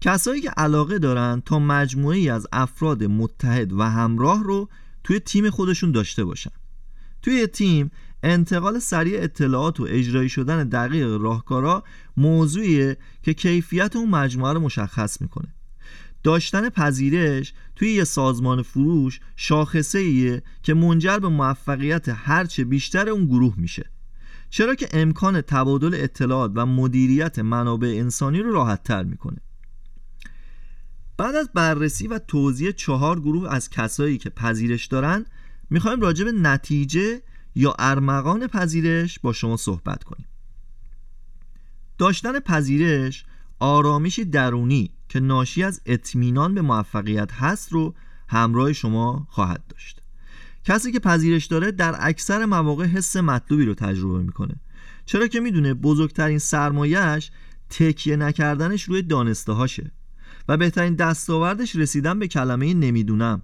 کسایی 0.00 0.40
که 0.40 0.50
علاقه 0.50 0.98
دارن 0.98 1.42
تا 1.44 1.58
مجموعی 1.58 2.30
از 2.30 2.46
افراد 2.52 3.04
متحد 3.04 3.72
و 3.72 3.82
همراه 3.82 4.42
رو 4.44 4.68
توی 5.06 5.18
تیم 5.20 5.50
خودشون 5.50 5.92
داشته 5.92 6.24
باشن. 6.24 6.50
توی 7.22 7.46
تیم 7.46 7.90
انتقال 8.22 8.78
سریع 8.78 9.22
اطلاعات 9.22 9.80
و 9.80 9.86
اجرایی 9.88 10.28
شدن 10.28 10.68
دقیق 10.68 11.06
راهکارا 11.20 11.84
موضوعیه 12.16 12.96
که 13.22 13.34
کیفیت 13.34 13.96
اون 13.96 14.10
مجموعه 14.10 14.52
رو 14.52 14.60
مشخص 14.60 15.20
می‌کنه. 15.20 15.54
داشتن 16.22 16.68
پذیرش 16.68 17.52
توی 17.76 17.92
یه 17.92 18.04
سازمان 18.04 18.62
فروش 18.62 19.20
شاخصه 19.36 19.98
ایه 19.98 20.42
که 20.62 20.74
منجر 20.74 21.18
به 21.18 21.28
موفقیت 21.28 22.08
هرچه 22.08 22.64
بیشتر 22.64 23.08
اون 23.08 23.26
گروه 23.26 23.54
میشه. 23.56 23.90
چرا 24.50 24.74
که 24.74 24.88
امکان 24.92 25.40
تبادل 25.40 25.94
اطلاعات 25.94 26.52
و 26.54 26.66
مدیریت 26.66 27.38
منابع 27.38 27.88
انسانی 27.88 28.38
رو 28.38 28.52
راحت 28.52 28.82
تر 28.82 29.02
می‌کنه. 29.02 29.38
بعد 31.16 31.34
از 31.34 31.50
بررسی 31.54 32.06
و 32.06 32.18
توضیح 32.18 32.70
چهار 32.70 33.20
گروه 33.20 33.54
از 33.54 33.70
کسایی 33.70 34.18
که 34.18 34.30
پذیرش 34.30 34.86
دارن 34.86 35.24
می‌خوایم 35.70 36.00
راجع 36.00 36.24
به 36.24 36.32
نتیجه 36.32 37.22
یا 37.54 37.74
ارمغان 37.78 38.46
پذیرش 38.46 39.18
با 39.18 39.32
شما 39.32 39.56
صحبت 39.56 40.04
کنیم. 40.04 40.26
داشتن 41.98 42.40
پذیرش 42.40 43.24
آرامشی 43.58 44.24
درونی 44.24 44.90
که 45.08 45.20
ناشی 45.20 45.62
از 45.62 45.80
اطمینان 45.86 46.54
به 46.54 46.62
موفقیت 46.62 47.32
هست 47.32 47.72
رو 47.72 47.94
همراه 48.28 48.72
شما 48.72 49.26
خواهد 49.30 49.64
داشت. 49.68 50.02
کسی 50.64 50.92
که 50.92 50.98
پذیرش 50.98 51.46
داره 51.46 51.72
در 51.72 51.96
اکثر 52.00 52.44
مواقع 52.44 52.84
حس 52.84 53.16
مطلوبی 53.16 53.64
رو 53.64 53.74
تجربه 53.74 54.22
می‌کنه. 54.22 54.54
چرا 55.06 55.26
که 55.26 55.40
می‌دونه 55.40 55.74
بزرگترین 55.74 56.38
سرمایهش 56.38 57.30
تکیه 57.70 58.16
نکردنش 58.16 58.82
روی 58.82 59.02
دانسته 59.02 59.52
هاشه 59.52 59.90
و 60.48 60.56
بهترین 60.56 60.94
دستاوردش 60.94 61.76
رسیدن 61.76 62.18
به 62.18 62.28
کلمه 62.28 62.74
نمی‌دونم. 62.74 63.42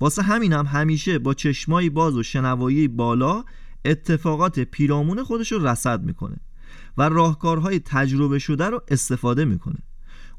واسه 0.00 0.22
همینم 0.22 0.66
هم 0.66 0.80
همیشه 0.80 1.18
با 1.18 1.34
چشمایی 1.34 1.90
باز 1.90 2.16
و 2.16 2.22
شنوایی 2.22 2.88
بالا 2.88 3.44
اتفاقات 3.84 4.60
پیرامون 4.60 5.24
خودش 5.24 5.52
رو 5.52 5.66
رصد 5.66 6.02
می‌کنه 6.02 6.36
و 6.98 7.08
راهکارهای 7.08 7.78
تجربه 7.78 8.38
شده 8.38 8.66
رو 8.66 8.82
استفاده 8.88 9.44
می‌کنه. 9.44 9.78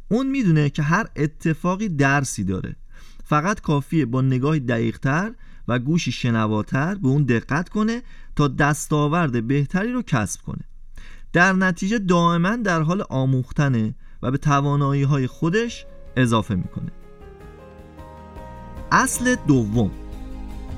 اون 0.09 0.27
می‌دونه 0.27 0.69
که 0.69 0.83
هر 0.83 1.05
اتفاقی 1.15 1.89
درسی 1.89 2.43
داره. 2.43 2.75
فقط 3.25 3.61
کافیه 3.61 4.05
با 4.05 4.21
نگاه 4.21 4.59
دقیقتر 4.59 5.31
و 5.67 5.79
گوشی 5.79 6.11
شنواتر 6.11 6.95
به 6.95 7.07
اون 7.07 7.23
دقت 7.23 7.69
کنه 7.69 8.01
تا 8.35 8.47
دستاورد 8.47 9.47
بهتری 9.47 9.91
رو 9.91 10.01
کسب 10.01 10.41
کنه. 10.41 10.61
در 11.33 11.53
نتیجه 11.53 11.99
دائما 11.99 12.55
در 12.55 12.81
حال 12.81 13.03
آموختنه 13.09 13.95
و 14.21 14.31
به 14.31 14.37
توانایی 14.37 15.03
های 15.03 15.27
خودش 15.27 15.85
اضافه 16.15 16.55
می‌کنه. 16.55 16.91
اصل 18.91 19.35
دوم. 19.47 19.91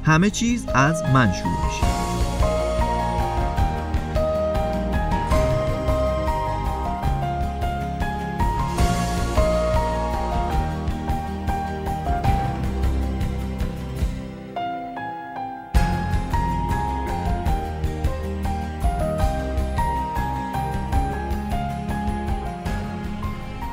همه 0.04 0.30
چیز 0.30 0.66
از 0.76 1.04
من 1.14 1.32
شروع 1.34 1.66
میشه. 1.66 2.01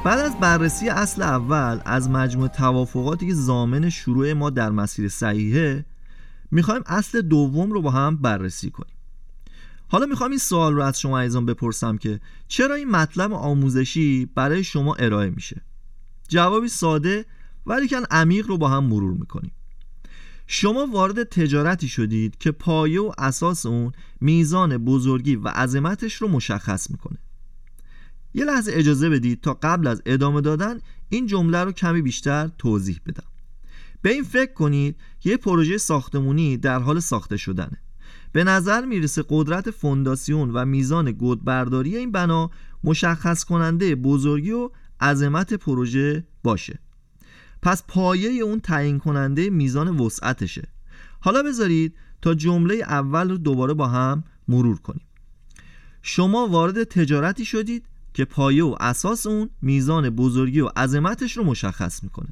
بعد 0.09 0.19
از 0.19 0.41
بررسی 0.41 0.89
اصل 0.89 1.23
اول 1.23 1.81
از 1.85 2.11
مجموع 2.11 2.49
توافقاتی 2.49 3.27
که 3.27 3.35
زامن 3.35 3.91
شروع 3.91 4.33
ما 4.33 4.51
در 4.51 4.71
مسیر 4.71 5.09
صحیحه 5.09 5.85
می‌خوایم 6.51 6.83
اصل 6.87 7.21
دوم 7.21 7.73
رو 7.73 7.83
با 7.83 7.91
هم 7.91 8.17
بررسی 8.17 8.71
کنیم. 8.71 8.97
حالا 9.89 10.07
می‌خوام 10.07 10.31
این 10.31 10.39
سوال 10.39 10.75
رو 10.75 10.83
از 10.83 11.01
شما 11.01 11.21
عزیزان 11.21 11.47
بپرسم 11.47 11.97
که 11.97 12.21
چرا 12.49 12.75
این 12.75 12.91
مطلب 12.91 13.33
آموزشی 13.33 14.27
برای 14.35 14.65
شما 14.65 14.95
ارائه 14.95 15.31
میشه؟ 15.31 15.63
جوابی 16.29 16.69
ساده 16.69 17.25
ولی 17.67 17.89
کن 17.89 18.05
عمیق 18.11 18.47
رو 18.47 18.59
با 18.59 18.69
هم 18.69 18.85
مرور 18.85 19.15
می‌کنیم. 19.15 19.53
شما 20.47 20.87
وارد 20.87 21.23
تجارتی 21.23 21.89
شدید 21.89 22.39
که 22.39 22.51
پایه 22.51 23.01
و 23.01 23.13
اساس 23.19 23.67
اون 23.67 23.93
میزان 24.21 24.79
بزرگی 24.79 25.37
و 25.37 25.49
عظمتش 25.49 26.15
رو 26.15 26.29
مشخص 26.29 26.91
می‌کنه. 26.91 27.19
یه 28.39 28.45
لحظه 28.45 28.73
اجازه 28.75 29.09
بدید 29.09 29.41
تا 29.41 29.59
قبل 29.63 29.87
از 29.87 30.03
ادامه 30.07 30.41
دادن 30.41 30.79
این 31.09 31.27
جمله 31.27 31.65
رو 31.65 31.73
کمی 31.73 32.03
بیشتر 32.03 32.51
توضیح 32.59 33.01
بدم. 33.07 33.27
به 34.03 34.13
این 34.13 34.25
فکر 34.25 34.53
کنید 34.53 34.97
یه 35.25 35.37
پروژه 35.37 35.79
ساختمونی 35.79 36.57
در 36.57 36.79
حال 36.79 37.01
ساخته 37.01 37.37
شدنه. 37.37 37.83
به 38.33 38.45
نظر 38.45 38.85
می‌رسه 38.85 39.25
قدرت 39.29 39.71
فونداسیون 39.71 40.51
و 40.51 40.65
میزان 40.65 41.13
گودبرداری 41.13 41.97
این 41.97 42.13
بنا 42.13 42.51
مشخص 42.85 43.45
کننده 43.45 43.95
بزرگی 43.95 44.51
و 44.51 44.71
عظمت 45.01 45.55
پروژه 45.55 46.25
باشه. 46.43 46.79
پس 47.63 47.83
پایه 47.89 48.43
اون 48.43 48.61
تعیین 48.61 48.99
کننده 48.99 49.51
میزان 49.51 49.89
وسعتشه. 49.89 50.69
حالا 51.21 51.43
بذارید 51.43 51.95
تا 52.23 52.35
جمله 52.35 52.75
اول 52.75 53.31
رو 53.31 53.39
دوباره 53.39 53.75
با 53.75 53.89
هم 53.89 54.25
مرور 54.49 54.79
کنیم. 54.79 55.07
شما 56.03 56.47
وارد 56.47 56.85
تجارتی 56.85 57.45
شدید 57.45 57.88
که 58.15 58.25
پایه 58.25 58.65
و 58.65 58.77
اساس 58.81 59.27
اون 59.27 59.51
میزان 59.63 60.11
بزرگی 60.11 60.61
و 60.61 60.69
عظمتش 60.77 61.37
رو 61.37 61.45
مشخص 61.45 62.03
می‌کنه. 62.03 62.29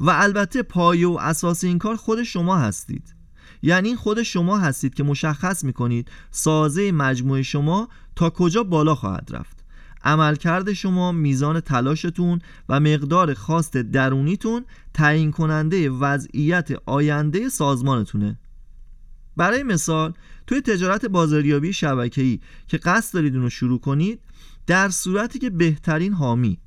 و 0.00 0.10
البته 0.10 0.62
پایه 0.62 1.08
و 1.08 1.18
اساس 1.20 1.64
این 1.64 1.78
کار 1.78 1.96
خود 1.96 2.22
شما 2.22 2.56
هستید. 2.56 3.14
یعنی 3.62 3.96
خود 3.96 4.22
شما 4.22 4.58
هستید 4.58 4.94
که 4.94 5.02
مشخص 5.02 5.64
می‌کنید 5.64 6.10
سازه 6.30 6.92
مجموعه 6.92 7.42
شما 7.42 7.88
تا 8.16 8.30
کجا 8.30 8.62
بالا 8.62 8.94
خواهد 8.94 9.28
رفت. 9.32 9.64
عملکرد 10.04 10.72
شما 10.72 11.12
میزان 11.12 11.60
تلاشتون 11.60 12.40
و 12.68 12.80
مقدار 12.80 13.34
خواست 13.34 13.76
درونیتون 13.76 14.64
تعیین 14.94 15.30
کننده 15.30 15.90
وضعیت 15.90 16.68
آینده 16.86 17.48
سازمانتونه. 17.48 18.38
برای 19.36 19.62
مثال 19.62 20.12
توی 20.46 20.60
تجارت 20.60 21.06
بازاریابی 21.06 21.72
شبکه‌ای 21.72 22.40
که 22.66 22.76
قصد 22.76 23.14
دارید 23.14 23.34
اون 23.34 23.42
رو 23.42 23.50
شروع 23.50 23.80
کنید 23.80 24.20
در 24.66 24.88
صورتی 24.88 25.38
که 25.38 25.50
بهترین 25.50 26.12
حامی 26.12 26.58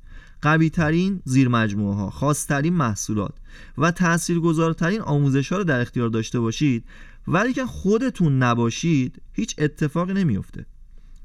قویترین 0.42 1.22
زیر 1.24 1.48
مجموعه 1.48 1.96
ها 1.96 2.10
خاصترین 2.10 2.74
محصولات 2.74 3.34
و 3.78 3.90
تاثیرگذارترین 3.90 5.00
آموزش 5.00 5.52
ها 5.52 5.58
رو 5.58 5.64
در 5.64 5.80
اختیار 5.80 6.08
داشته 6.08 6.40
باشید 6.40 6.84
ولی 7.28 7.52
که 7.52 7.66
خودتون 7.66 8.42
نباشید 8.42 9.22
هیچ 9.32 9.54
اتفاقی 9.58 10.12
نمیفته 10.12 10.66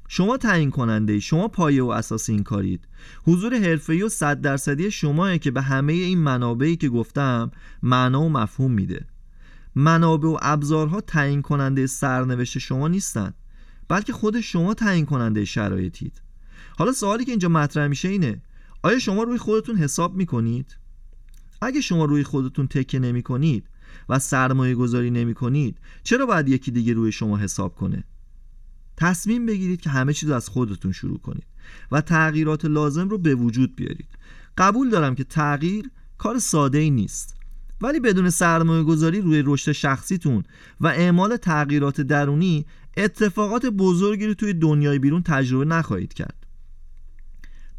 شما 0.07 0.37
تعیین 0.37 0.71
کننده 0.71 1.19
شما 1.19 1.47
پایه 1.47 1.83
و 1.83 1.87
اساس 1.87 2.29
این 2.29 2.43
کارید 2.43 2.87
حضور 3.23 3.59
حرفه‌ای 3.59 4.03
و 4.03 4.09
صد 4.09 4.41
درصدی 4.41 4.91
شماه 4.91 5.37
که 5.37 5.51
به 5.51 5.61
همه 5.61 5.93
این 5.93 6.19
منابعی 6.19 6.75
که 6.75 6.89
گفتم 6.89 7.51
معنا 7.83 8.21
و 8.21 8.29
مفهوم 8.29 8.71
میده. 8.71 9.05
منابع 9.75 10.27
و 10.27 10.37
ابزارها 10.41 11.01
تعیین 11.01 11.41
کننده 11.41 11.87
سرنوشت 11.87 12.57
شما 12.57 12.87
نیستند 12.87 13.33
بلکه 13.87 14.13
خود 14.13 14.41
شما 14.41 14.73
تعیین 14.73 15.05
کننده 15.05 15.45
شرایطید. 15.45 16.21
حالا 16.77 16.91
سوالی 16.91 17.25
که 17.25 17.31
اینجا 17.31 17.49
مطرح 17.49 17.87
میشه 17.87 18.07
اینه 18.07 18.41
آیا 18.83 18.99
شما 18.99 19.23
روی 19.23 19.37
خودتون 19.37 19.75
حساب 19.75 20.15
می‌کنید؟ 20.15 20.77
اگه 21.61 21.81
شما 21.81 22.05
روی 22.05 22.23
خودتون 22.23 22.67
تکه 22.67 22.99
نمی 22.99 23.23
کنید 23.23 23.63
و 24.09 24.19
سرمایه 24.19 24.75
گذاری 24.75 25.11
نمی 25.11 25.33
کنید 25.33 25.77
چرا 26.03 26.25
باید 26.25 26.49
یکی 26.49 26.71
دیگه 26.71 26.93
روی 26.93 27.11
شما 27.11 27.37
حساب 27.37 27.75
کنه؟ 27.75 28.03
تصمیم 28.97 29.45
بگیرید 29.45 29.81
که 29.81 29.89
همه 29.89 30.13
چیز 30.13 30.29
از 30.29 30.49
خودتون 30.49 30.91
شروع 30.91 31.19
کنید 31.19 31.45
و 31.91 32.01
تغییرات 32.01 32.65
لازم 32.65 33.09
رو 33.09 33.17
به 33.17 33.35
وجود 33.35 33.75
بیارید 33.75 34.07
قبول 34.57 34.89
دارم 34.89 35.15
که 35.15 35.23
تغییر 35.23 35.89
کار 36.17 36.39
ساده 36.39 36.77
ای 36.77 36.89
نیست 36.89 37.35
ولی 37.81 37.99
بدون 37.99 38.29
سرمایه 38.29 38.83
گذاری 38.83 39.21
روی 39.21 39.43
رشد 39.45 39.71
شخصیتون 39.71 40.43
و 40.81 40.87
اعمال 40.87 41.37
تغییرات 41.37 42.01
درونی 42.01 42.65
اتفاقات 42.97 43.65
بزرگی 43.65 44.27
رو 44.27 44.33
توی 44.33 44.53
دنیای 44.53 44.99
بیرون 44.99 45.23
تجربه 45.23 45.65
نخواهید 45.65 46.13
کرد 46.13 46.44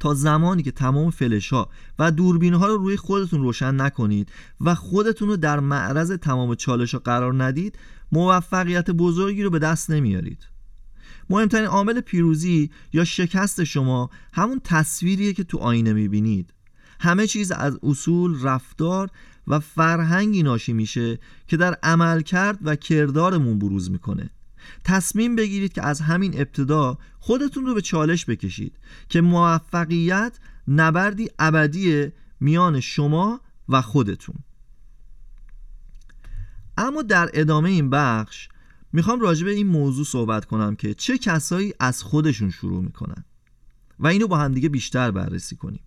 تا 0.00 0.14
زمانی 0.14 0.62
که 0.62 0.70
تمام 0.70 1.10
فلش 1.10 1.52
ها 1.52 1.68
و 1.98 2.10
دوربین 2.10 2.54
ها 2.54 2.66
رو 2.66 2.76
روی 2.76 2.96
خودتون 2.96 3.42
روشن 3.42 3.80
نکنید 3.80 4.28
و 4.60 4.74
خودتون 4.74 5.28
رو 5.28 5.36
در 5.36 5.60
معرض 5.60 6.12
تمام 6.12 6.54
چالش 6.54 6.94
ها 6.94 7.00
قرار 7.00 7.44
ندید 7.44 7.78
موفقیت 8.12 8.90
بزرگی 8.90 9.42
رو 9.42 9.50
به 9.50 9.58
دست 9.58 9.90
نمیارید. 9.90 10.48
مهمترین 11.30 11.66
عامل 11.66 12.00
پیروزی 12.00 12.70
یا 12.92 13.04
شکست 13.04 13.64
شما 13.64 14.10
همون 14.32 14.60
تصویریه 14.64 15.32
که 15.32 15.44
تو 15.44 15.58
آینه 15.58 15.92
می‌بینید. 15.92 16.52
همه 17.00 17.26
چیز 17.26 17.52
از 17.52 17.78
اصول 17.82 18.42
رفتار 18.42 19.10
و 19.46 19.60
فرهنگی 19.60 20.42
ناشی 20.42 20.72
میشه 20.72 21.18
که 21.48 21.56
در 21.56 21.76
عمل 21.82 22.20
کرد 22.20 22.58
و 22.62 22.76
کردارمون 22.76 23.58
بروز 23.58 23.90
می‌کنه. 23.90 24.30
تصمیم 24.84 25.36
بگیرید 25.36 25.72
که 25.72 25.82
از 25.82 26.00
همین 26.00 26.34
ابتدا 26.40 26.98
خودتون 27.18 27.66
رو 27.66 27.74
به 27.74 27.80
چالش 27.80 28.26
بکشید 28.26 28.78
که 29.08 29.20
موفقیت 29.20 30.38
نبردی 30.68 31.28
ابدی 31.38 32.12
میان 32.40 32.80
شما 32.80 33.40
و 33.68 33.82
خودتون. 33.82 34.36
اما 36.78 37.02
در 37.02 37.30
ادامه 37.34 37.70
این 37.70 37.90
بخش 37.90 38.48
می‌خوام 38.92 39.20
راجع 39.20 39.44
به 39.44 39.50
این 39.50 39.66
موضوع 39.66 40.04
صحبت 40.04 40.44
کنم 40.44 40.76
که 40.76 40.94
چه 40.94 41.18
کسایی 41.18 41.74
از 41.80 42.02
خودشون 42.02 42.50
شروع 42.50 42.82
می‌کنن 42.82 43.24
و 43.98 44.06
اینو 44.06 44.26
با 44.26 44.38
همدیگه 44.38 44.68
بیشتر 44.68 45.10
بررسی 45.10 45.56
کنیم. 45.56 45.82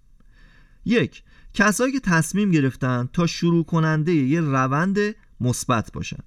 یک 0.85 1.23
کسایی 1.53 1.91
که 1.91 1.99
تصمیم 1.99 2.51
گرفتن 2.51 3.09
تا 3.13 3.27
شروع 3.27 3.65
کننده 3.65 4.11
یه 4.13 4.41
روند 4.41 4.97
مثبت 5.39 5.91
باشن. 5.93 6.23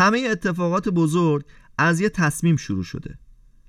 همه 0.00 0.28
اتفاقات 0.30 0.88
بزرگ 0.88 1.44
از 1.78 2.00
یه 2.00 2.08
تصمیم 2.08 2.56
شروع 2.56 2.84
شده. 2.84 3.18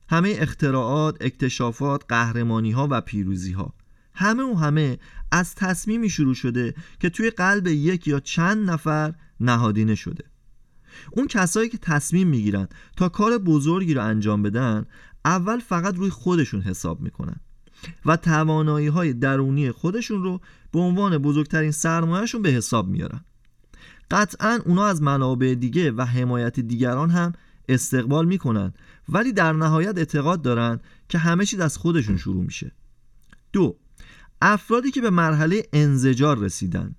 همه 0.10 0.36
اختراعات، 0.38 1.18
اکتشافات، 1.22 2.04
قهرمانی 2.10 2.72
ها 2.72 2.88
و 2.92 3.02
پیروزی 3.02 3.52
ها 3.52 3.74
همه 4.14 4.44
و 4.44 4.54
همه 4.54 5.00
از 5.32 5.56
تصمیمی 5.56 6.10
شروع 6.10 6.34
شده 6.34 6.74
که 7.00 7.10
توی 7.10 7.30
قلب 7.30 7.68
یک 7.68 8.08
یا 8.08 8.20
چند 8.20 8.70
نفر 8.70 9.14
نهادینه 9.40 9.96
شده. 9.96 10.24
اون 11.12 11.28
کسایی 11.28 11.70
که 11.70 11.78
تصمیم 11.78 12.28
می‌گیرن 12.28 12.68
تا 12.98 13.10
کار 13.10 13.38
بزرگی 13.38 13.94
رو 13.94 14.06
انجام 14.06 14.44
بدن 14.44 14.86
اول 15.26 15.60
فقط 15.60 15.96
روی 15.96 16.10
خودشون 16.10 16.62
حساب 16.62 17.02
می‌کنن 17.02 17.36
و 18.06 18.18
توانایی 18.18 18.88
های 18.88 19.14
درونی 19.14 19.72
خودشون 19.72 20.24
رو 20.24 20.42
به 20.72 20.80
عنوان 20.80 21.18
بزرگترین 21.18 21.72
سرمایهشون 21.72 22.42
به 22.42 22.50
حساب 22.50 22.88
میارن. 22.90 23.26
قطعا 24.12 24.60
اونا 24.66 24.86
از 24.86 25.02
منابع 25.02 25.56
دیگه 25.60 25.92
و 25.92 26.02
حمایت 26.02 26.60
دیگران 26.60 27.10
هم 27.10 27.34
استقبال 27.70 28.26
می‌کنن 28.26 28.74
ولی 29.10 29.34
در 29.34 29.54
نهایت 29.54 29.98
اعتقاد 29.98 30.42
دارن 30.42 30.80
که 31.10 31.18
همه 31.18 31.46
چیز 31.46 31.60
از 31.60 31.78
خودشون 31.78 32.18
شروع 32.18 32.44
میشه. 32.44 32.72
دو 33.54 33.78
افرادی 34.42 34.92
که 34.92 35.02
به 35.02 35.10
مرحله 35.10 35.64
انزجار 35.74 36.40
رسیدن. 36.40 36.96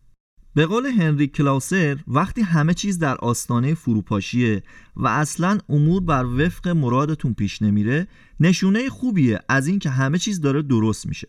به 0.55 0.67
قول 0.67 0.87
هنری 0.87 1.27
کلاوسر 1.27 1.99
وقتی 2.07 2.43
همه 2.43 2.75
چیز 2.75 2.99
در 2.99 3.17
آستانه 3.17 3.75
فروپاشیه 3.75 4.63
و 4.97 5.07
اصلا 5.07 5.59
امور 5.69 6.03
بر 6.03 6.25
وفق 6.25 6.69
مرادتون 6.69 7.35
پیش 7.35 7.63
نمیره 7.63 8.09
نشونه 8.41 8.89
خوبیه 8.89 9.41
از 9.49 9.67
اینکه 9.67 9.91
همه 9.91 10.19
چیز 10.19 10.41
داره 10.41 10.63
درست 10.63 11.07
میشه. 11.07 11.29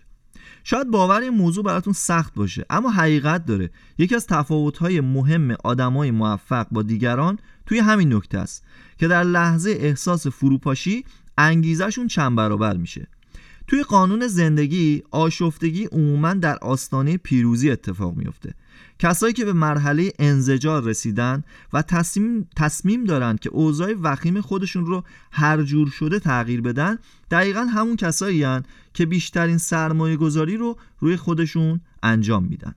شاید 0.63 0.91
باور 0.91 1.21
این 1.21 1.33
موضوع 1.33 1.63
براتون 1.63 1.93
سخت 1.93 2.33
باشه 2.33 2.65
اما 2.69 2.91
حقیقت 2.91 3.45
داره. 3.45 3.69
یکی 3.97 4.15
از 4.15 4.27
تفاوت‌های 4.27 5.01
مهم 5.01 5.55
آدمای 5.63 6.11
موفق 6.11 6.67
با 6.71 6.81
دیگران 6.81 7.39
توی 7.65 7.79
همین 7.79 8.13
نکته 8.13 8.37
است 8.37 8.63
که 8.97 9.07
در 9.07 9.23
لحظه 9.23 9.69
احساس 9.69 10.27
فروپاشی 10.27 11.05
انگیزشون 11.37 12.07
چند 12.07 12.35
برابر 12.35 12.77
میشه. 12.77 13.07
توی 13.67 13.83
قانون 13.83 14.27
زندگی 14.27 15.03
آشفتگی 15.11 15.85
عموما 15.85 16.33
در 16.33 16.57
آستانه 16.57 17.17
پیروزی 17.17 17.71
اتفاق 17.71 18.15
میفته 18.15 18.53
کسایی 19.03 19.33
که 19.33 19.45
به 19.45 19.53
مرحله 19.53 20.13
انزجار 20.19 20.83
رسیدن 20.83 21.43
و 21.73 21.81
تصمیم, 21.81 22.47
تصمیم 22.55 23.03
دارن 23.03 23.35
که 23.35 23.49
اوضاع 23.49 23.93
وخیم 24.01 24.41
خودشون 24.41 24.85
رو 24.85 25.03
هر 25.31 25.63
جور 25.63 25.89
شده 25.89 26.19
تغییر 26.19 26.61
بدن 26.61 26.97
دقیقا 27.31 27.63
همون 27.63 27.95
کسایی 27.95 28.43
هن 28.43 28.63
که 28.93 29.05
بیشترین 29.05 29.57
سرمایه 29.57 30.17
گذاری 30.17 30.57
رو 30.57 30.77
روی 30.99 31.17
خودشون 31.17 31.81
انجام 32.03 32.43
میدن. 32.43 32.75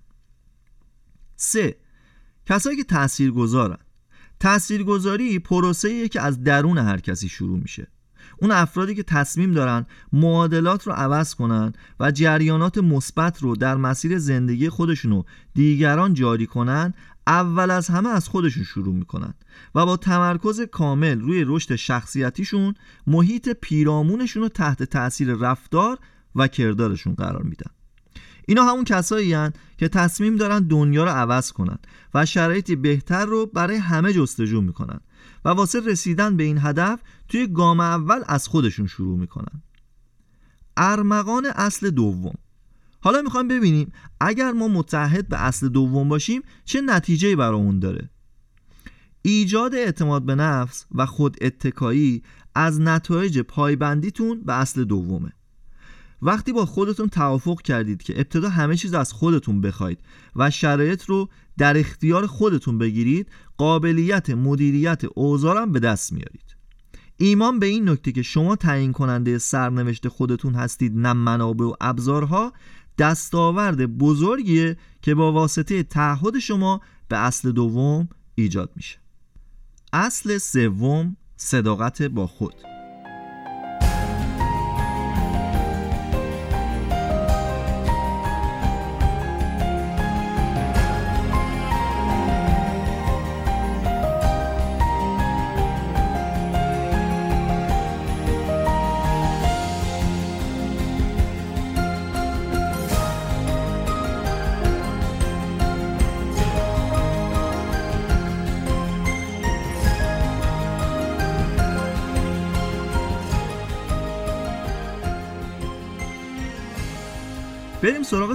سه 1.37 1.77
کسایی 2.47 2.77
که 2.77 2.85
تأثیر 2.85 3.31
گذارن 3.31 3.79
تاثیرگذاری 4.41 5.39
پروسه 5.39 6.09
که 6.09 6.21
از 6.21 6.43
درون 6.43 6.79
هر 6.79 7.01
کسی 7.01 7.29
شروع 7.29 7.59
میشه. 7.59 7.87
اون 8.39 8.51
افرادی 8.51 8.95
که 8.95 9.03
تصمیم 9.03 9.53
دارن 9.53 9.87
معادلات 10.13 10.87
رو 10.87 10.93
عوض 10.93 11.35
کنن 11.35 11.73
و 12.01 12.11
جریانات 12.11 12.79
مثبت 12.79 13.43
رو 13.43 13.57
در 13.57 13.77
مسیر 13.77 14.19
زندگی 14.19 14.69
خودشون 14.69 15.13
و 15.13 15.23
دیگران 15.55 16.15
جاری 16.15 16.47
کنن 16.47 16.95
اول 17.27 17.71
از 17.71 17.89
همه 17.89 18.09
از 18.09 18.29
خودشون 18.29 18.65
شروع 18.65 18.95
می‌کنن 18.95 19.35
و 19.75 19.87
با 19.87 19.97
تمرکز 19.97 20.61
کامل 20.61 21.21
روی 21.21 21.45
رشد 21.47 21.77
شخصیتیشون 21.77 22.75
محیط 23.07 23.49
پیرامونشون 23.49 24.43
رو 24.43 24.49
تحت 24.49 24.83
تاثیر 24.83 25.35
رفتار 25.35 25.99
و 26.35 26.49
کردارشون 26.49 27.15
قرار 27.15 27.43
میدن. 27.43 27.71
اینا 28.47 28.65
همون 28.65 28.85
کسایی 28.85 29.33
هن 29.33 29.53
که 29.79 29.89
تصمیم 29.89 30.37
دارن 30.37 30.61
دنیا 30.61 31.05
رو 31.05 31.11
عوض 31.11 31.53
کنن 31.53 31.79
و 32.15 32.27
شرایطی 32.27 32.77
بهتر 32.77 33.25
رو 33.25 33.47
برای 33.47 33.77
همه 33.77 34.13
جستجو 34.13 34.61
می‌کنن. 34.61 35.01
و 35.47 35.49
واسه 35.49 35.81
رسیدن 35.81 36.37
به 36.37 36.45
این 36.45 36.59
هدف 36.59 37.01
توی 37.29 37.47
گام 37.47 37.81
اول 37.81 38.23
از 38.27 38.49
خودشون 38.49 38.87
شروع 38.87 39.19
می‌کنن. 39.19 39.63
ارمغان 40.77 41.47
اصل 41.47 41.91
دوم. 41.91 42.35
حالا 43.01 43.23
می‌خوایم 43.23 43.49
ببینیم 43.49 43.93
اگر 44.21 44.53
ما 44.53 44.69
متحد 44.69 45.29
به 45.29 45.43
اصل 45.43 45.69
دوم 45.69 46.09
باشیم 46.09 46.43
چه 46.65 46.81
نتیجه 46.81 47.37
برامون 47.37 47.79
داره. 47.79 48.11
ایجاد 49.23 49.75
اعتماد 49.75 50.23
به 50.23 50.35
نفس 50.35 50.87
و 50.95 51.07
خود 51.07 51.37
اتکایی 51.41 52.23
از 52.55 52.81
نتایج 52.81 53.39
پایبندیتون 53.39 54.41
به 54.41 54.53
اصل 54.53 54.85
دومه. 54.85 55.33
وقتی 56.27 56.53
با 56.53 56.67
خودتون 56.67 57.09
توافق 57.09 57.63
کردید 57.63 58.03
که 58.03 58.17
ابتدا 58.17 58.49
همه 58.49 58.77
چیز 58.77 58.95
از 58.95 59.13
خودتون 59.13 59.61
بخواید 59.61 59.99
و 60.37 60.51
شرایط 60.51 61.05
رو 61.05 61.29
در 61.59 61.79
اختیار 61.79 62.27
خودتون 62.27 62.79
بگیرید 62.79 63.29
قابلیت 63.57 64.31
مدیریت 64.31 65.03
اوزارم 65.15 65.73
به 65.73 65.81
دست 65.81 66.13
میارید. 66.13 66.57
ایمان 67.17 67.59
به 67.59 67.67
این 67.67 67.89
نکته 67.89 68.13
که 68.13 68.23
شما 68.23 68.57
تعیین 68.57 68.93
کننده 68.93 69.39
سرنوشت 69.39 70.09
خودتون 70.09 70.55
هستید 70.55 70.93
نه 70.97 71.13
منابع 71.13 71.65
و 71.65 71.75
ابزارها 71.81 72.53
دستاورد 72.99 73.99
بزرگیه 73.99 74.77
که 75.03 75.15
با 75.15 75.33
واسطه 75.33 75.83
تعهد 75.83 76.39
شما 76.39 76.81
به 77.09 77.19
اصل 77.19 77.53
دوم 77.53 78.09
ایجاد 78.35 78.71
میشه. 78.77 78.99
اصل 79.93 80.39
سوم 80.39 81.17
صداقت 81.37 82.03
با 82.03 82.27
خود. 82.27 82.76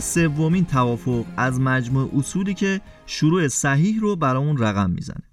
سومین 0.02 0.66
توافق 0.66 1.26
از 1.38 1.60
مجموع 1.60 2.12
اصولی 2.16 2.54
که 2.54 2.82
شروع 3.06 3.48
صحیح 3.48 4.00
رو 4.00 4.16
برامون 4.16 4.58
رقم 4.58 4.90
می‌زنه. 4.90 5.24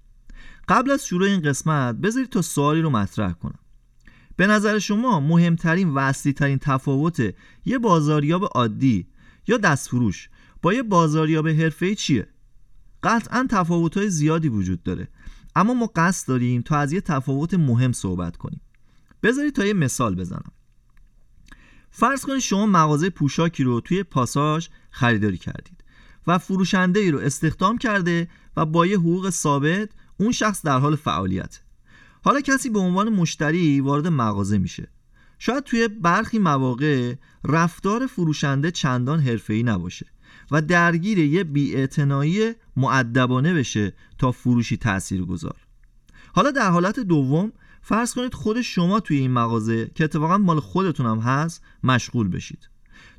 قبل 0.67 0.91
از 0.91 1.05
شروع 1.05 1.27
این 1.27 1.41
قسمت 1.41 1.95
بذارید 1.95 2.29
تا 2.29 2.41
سوالی 2.41 2.81
رو 2.81 2.89
مطرح 2.89 3.31
کنم. 3.31 3.59
به 4.35 4.47
نظر 4.47 4.79
شما 4.79 5.19
مهمترین 5.19 5.89
و 5.89 5.97
اصلی 5.97 6.33
ترین 6.33 6.57
تفاوت 6.57 7.33
یه 7.65 7.79
بازاریاب 7.79 8.43
عادی 8.43 9.07
یا 9.47 9.57
دستفروش 9.57 10.29
با 10.61 10.73
یه 10.73 10.83
بازاریاب 10.83 11.47
حرفه‌ای 11.47 11.95
چیه؟ 11.95 12.27
قطعا 13.03 13.47
تفاوت‌های 13.49 14.09
زیادی 14.09 14.49
وجود 14.49 14.83
داره 14.83 15.07
اما 15.55 15.73
ما 15.73 15.91
قصد 15.95 16.27
داریم 16.27 16.61
تا 16.61 16.77
از 16.77 16.93
یه 16.93 17.01
تفاوت 17.01 17.53
مهم 17.53 17.91
صحبت 17.91 18.37
کنیم. 18.37 18.61
بذارید 19.23 19.55
تا 19.55 19.65
یه 19.65 19.73
مثال 19.73 20.15
بزنم. 20.15 20.51
فرض 21.91 22.25
کنید 22.25 22.39
شما 22.39 22.65
مغازه 22.65 23.09
پوشاکی 23.09 23.63
رو 23.63 23.81
توی 23.81 24.03
پاساژ 24.03 24.67
خریداری 24.91 25.37
کردید 25.37 25.83
و 26.27 26.37
فروشنده 26.37 26.99
ای 26.99 27.11
رو 27.11 27.19
استخدام 27.19 27.77
کرده 27.77 28.27
و 28.57 28.65
با 28.65 28.85
یه 28.85 28.97
حقوق 28.97 29.29
ثابت 29.29 29.89
اون 30.17 30.31
شخص 30.31 30.65
در 30.65 30.79
حال 30.79 30.95
فعالیت. 30.95 31.59
حالا 32.23 32.41
کسی 32.41 32.69
به 32.69 32.79
عنوان 32.79 33.09
مشتری 33.09 33.81
وارد 33.81 34.07
مغازه 34.07 34.57
میشه. 34.57 34.87
شاید 35.39 35.63
توی 35.63 35.87
برخی 35.87 36.39
مواقع 36.39 37.15
رفتار 37.43 38.07
فروشنده 38.07 38.71
چندان 38.71 39.19
حرفه‌ای 39.19 39.63
نباشه 39.63 40.05
و 40.51 40.61
درگیر 40.61 41.19
یه 41.19 41.43
بیاعتنایی 41.43 42.53
معدبانه 42.75 43.53
بشه 43.53 43.93
تا 44.17 44.31
فروشی 44.31 44.77
تأثیر 44.77 45.25
گذار 45.25 45.55
حالا 46.33 46.51
در 46.51 46.69
حالت 46.69 46.99
دوم 46.99 47.51
فرض 47.81 48.13
کنید 48.13 48.33
خود 48.33 48.61
شما 48.61 48.99
توی 48.99 49.17
این 49.17 49.31
مغازه 49.31 49.91
که 49.95 50.03
اتفاقا 50.03 50.37
مال 50.37 50.59
خودتون 50.59 51.05
هم 51.05 51.19
هست 51.19 51.63
مشغول 51.83 52.27
بشید. 52.27 52.69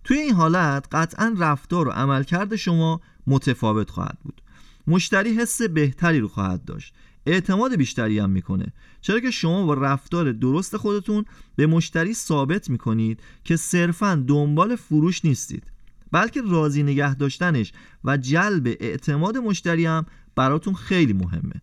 توی 0.04 0.18
این 0.18 0.34
حالت 0.34 0.86
قطعا 0.92 1.34
رفتار 1.38 1.88
و 1.88 1.90
عملکرد 1.90 2.56
شما 2.56 3.00
متفاوت 3.26 3.90
خواهد 3.90 4.18
بود. 4.22 4.42
مشتری 4.86 5.34
حس 5.34 5.62
بهتری 5.62 6.20
رو 6.20 6.28
خواهد 6.28 6.64
داشت. 6.64 6.94
اعتماد 7.26 7.76
بیشتری 7.76 8.18
هم 8.18 8.30
می‌کنه. 8.30 8.72
چرا 9.00 9.20
که 9.20 9.30
شما 9.30 9.66
با 9.66 9.74
رفتار 9.74 10.32
درست 10.32 10.76
خودتون 10.76 11.24
به 11.56 11.66
مشتری 11.66 12.14
ثابت 12.14 12.70
می‌کنید 12.70 13.20
که 13.44 13.56
صرفا 13.56 14.24
دنبال 14.28 14.76
فروش 14.76 15.24
نیستید 15.24 15.72
بلکه 16.12 16.42
راضی 16.42 16.82
نگه 16.82 17.14
داشتنش 17.14 17.72
و 18.04 18.16
جلب 18.16 18.66
اعتماد 18.80 19.36
مشتری 19.36 19.86
هم 19.86 20.06
براتون 20.36 20.74
خیلی 20.74 21.12
مهمه. 21.12 21.62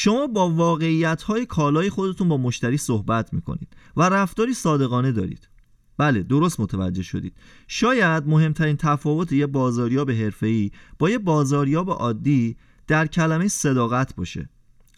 شما 0.00 0.26
با 0.26 0.50
واقعیت 0.50 1.22
های 1.22 1.46
کالای 1.46 1.90
خودتون 1.90 2.28
با 2.28 2.36
مشتری 2.36 2.76
صحبت 2.76 3.32
می‌کنید 3.32 3.68
و 3.96 4.02
رفتاری 4.02 4.54
صادقانه 4.54 5.12
دارید. 5.12 5.48
بله 5.96 6.22
درست 6.22 6.60
متوجه 6.60 7.02
شدید. 7.02 7.36
شاید 7.68 8.26
مهمترین 8.26 8.76
تفاوت 8.76 9.32
یه 9.32 9.46
بازاریاب 9.46 10.10
حرفه‌ای 10.10 10.70
با 10.98 11.10
یه 11.10 11.18
بازاریاب 11.18 11.90
عادی 11.90 12.56
در 12.86 13.06
کلمه 13.06 13.48
صداقت 13.48 14.14
باشه. 14.14 14.48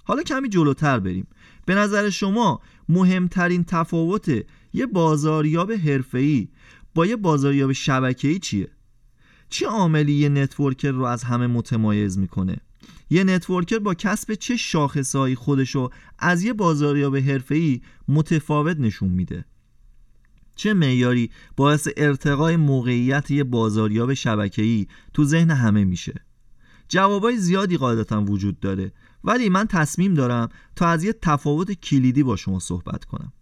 حالا 0.04 0.22
کمی 0.22 0.48
جلوتر 0.48 0.98
بریم. 0.98 1.26
به 1.66 1.74
نظر 1.74 2.10
شما 2.10 2.60
مهمترین 2.88 3.64
تفاوت 3.64 4.28
یه 4.72 4.86
بازاریاب 4.86 5.72
حرفه‌ای 5.72 6.48
با 6.94 7.06
یه 7.06 7.16
بازاریاب 7.16 7.72
شبکه‌ای 7.72 8.38
چیه؟ 8.38 8.68
چه 9.48 9.66
عاملی 9.66 10.12
یه 10.12 10.28
networker 10.28 10.90
رو 10.90 11.04
از 11.04 11.24
همه 11.24 11.46
متمایز 11.46 12.18
می‌کنه؟ 12.18 12.56
یه 13.10 13.24
networker 13.24 13.78
با 13.78 13.94
کسب 13.94 14.34
چه 14.34 14.56
شاخصهایی 14.56 15.34
خودشو 15.34 15.90
از 16.18 16.42
یه 16.42 16.52
بازاریاب 16.52 17.16
حرفه‌ای 17.16 17.80
متفاوت 18.08 18.76
نشون 18.76 19.08
میده. 19.08 19.44
چه 20.56 20.74
معیاری 20.74 21.30
باعث 21.56 21.88
ارتقای 21.96 22.56
موقعیت 22.56 23.30
یه 23.30 23.44
بازاریاب 23.44 24.14
شبکه‌ای 24.14 24.86
تو 25.14 25.24
ذهن 25.24 25.50
همه 25.50 25.84
میشه؟ 25.84 26.14
جوابای 26.88 27.38
زیادی 27.38 27.76
قاعدتا 27.76 28.22
وجود 28.22 28.60
داره 28.60 28.92
ولی 29.24 29.48
من 29.48 29.66
تصمیم 29.66 30.14
دارم 30.14 30.48
تا 30.76 30.86
از 30.86 31.04
یه 31.04 31.12
تفاوت 31.22 31.72
کلیدی 31.72 32.22
با 32.22 32.36
شما 32.36 32.58
صحبت 32.58 33.04
کنم. 33.04 33.32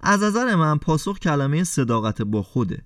از 0.00 0.22
نظر 0.22 0.54
من 0.54 0.78
پاسخ 0.78 1.18
کلمه 1.18 1.64
صداقت 1.64 2.22
با 2.22 2.42
خوده. 2.42 2.82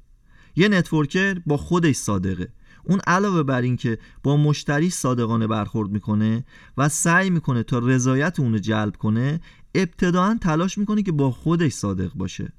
یه 0.57 0.69
نتورکر 0.69 1.39
با 1.47 1.57
خودش 1.57 1.97
صادقه. 1.97 2.53
اون 2.85 3.01
علاوه 3.07 3.43
بر 3.43 3.63
این 3.63 3.77
که 3.77 3.99
با 4.23 4.37
مشتری 4.37 4.91
صادقانه 4.91 5.47
برخورد 5.47 5.91
می‌کنه 5.91 6.45
و 6.79 6.89
سعی 6.89 7.31
می‌کنه 7.31 7.63
تا 7.63 7.79
رضایت 7.79 8.41
اونو 8.41 8.59
جلب 8.59 8.97
کنه 8.97 9.41
ابتداعا 9.75 10.39
تلاش 10.41 10.79
می‌کنه 10.79 11.03
که 11.03 11.13
با 11.13 11.31
خودش 11.31 11.73
صادق 11.73 12.13
باشه. 12.15 12.53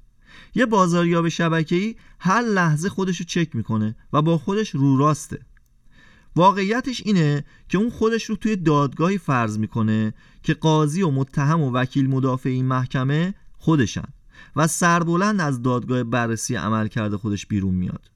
یه 0.54 0.66
بازاریاب 0.66 1.28
شبکه‌ای 1.28 1.94
هر 2.18 2.42
لحظه 2.42 2.88
خودش 2.88 3.16
رو 3.18 3.24
چک 3.24 3.56
می‌کنه 3.56 3.96
و 4.12 4.22
با 4.22 4.38
خودش 4.38 4.70
رو 4.70 4.96
راسته. 4.96 5.38
واقعیتش 6.36 7.02
اینه 7.04 7.44
که 7.68 7.78
اون 7.78 7.90
خودش 7.90 8.24
رو 8.24 8.36
توی 8.36 8.56
دادگاهی 8.56 9.18
فرض 9.18 9.58
می‌کنه 9.58 10.14
که 10.42 10.54
قاضی 10.54 11.02
و 11.02 11.10
متهم 11.10 11.60
و 11.60 11.70
وکیل 11.70 12.10
مدافع 12.10 12.48
این 12.48 12.66
محکمه 12.66 13.34
خودشن 13.58 14.08
و 14.56 14.66
سربلند 14.66 15.40
از 15.40 15.62
دادگاه 15.62 16.04
بررسی 16.04 16.54
عمل 16.54 16.88
کرده 16.88 17.16
خودش 17.16 17.46
بیرون 17.46 17.74
میاد. 17.74 18.11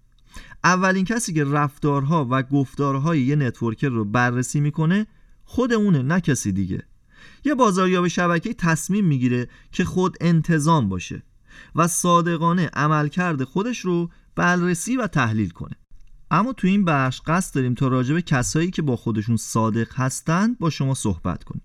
اولین 0.67 1.05
کسی 1.05 1.33
که 1.33 1.45
رفتارها 1.45 2.27
و 2.31 2.43
گفتارهای 2.43 3.21
یه 3.21 3.37
نتورکر 3.37 3.89
رو 3.89 4.05
بررسی 4.05 4.61
می‌کنه 4.61 5.07
خود 5.45 5.73
اونه 5.73 6.03
نه 6.03 6.21
کسی 6.21 6.53
دیگه. 6.53 6.83
یه 7.45 7.55
بازاریاب 7.55 8.09
شبکه 8.09 8.55
تصمیم 8.55 9.05
می‌گیره 9.05 9.49
که 9.73 9.85
خود 9.85 10.17
انتظام 10.21 10.89
باشه 10.89 11.23
و 11.75 11.89
صادقانه 11.89 12.67
عملکرد 12.67 13.45
خودش 13.45 13.79
رو 13.79 14.11
بررسی 14.35 14.97
و 14.97 15.07
تحلیل 15.07 15.51
کنه. 15.51 15.77
اما 16.31 16.53
تو 16.53 16.67
این 16.67 16.85
بخش 16.85 17.21
قصد 17.27 17.55
داریم 17.55 17.75
تا 17.75 17.89
راجع 17.89 18.15
به 18.15 18.23
کسایی 18.23 18.71
که 18.71 18.83
با 18.83 18.97
خودشون 18.97 19.37
صادق 19.37 19.95
هستند 19.95 20.59
با 20.59 20.71
شما 20.71 20.95
صحبت 20.95 21.45
کنیم. 21.45 21.63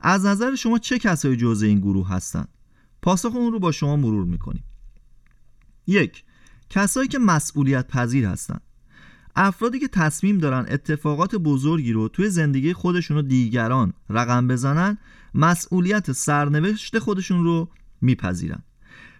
از 0.00 0.26
نظر 0.26 0.54
شما 0.54 0.78
چه 0.78 0.98
کسایی 0.98 1.36
جزء 1.36 1.66
این 1.66 1.80
گروه 1.80 2.08
هستند 2.08 2.48
پاسخ 3.02 3.34
اون 3.34 3.52
رو 3.52 3.58
با 3.58 3.72
شما 3.72 3.96
مرور 3.96 4.24
می‌کنیم. 4.24 4.64
یک 5.86 6.24
کسایی 6.72 7.08
که 7.08 7.18
مسئولیت 7.18 7.88
پذیر 7.88 8.26
هستند. 8.26 8.60
افرادی 9.36 9.78
که 9.78 9.88
تصمیم 9.88 10.38
دارن 10.38 10.66
اتفاقات 10.68 11.34
بزرگی 11.34 11.92
رو 11.92 12.08
توی 12.08 12.30
زندگی 12.30 12.72
خودشون 12.72 13.16
و 13.16 13.22
دیگران 13.22 13.92
رقم 14.10 14.48
بزنن 14.48 14.98
مسئولیت 15.34 16.12
سرنوشت 16.12 16.98
خودشون 16.98 17.44
رو 17.44 17.68
میپذیرن. 18.00 18.62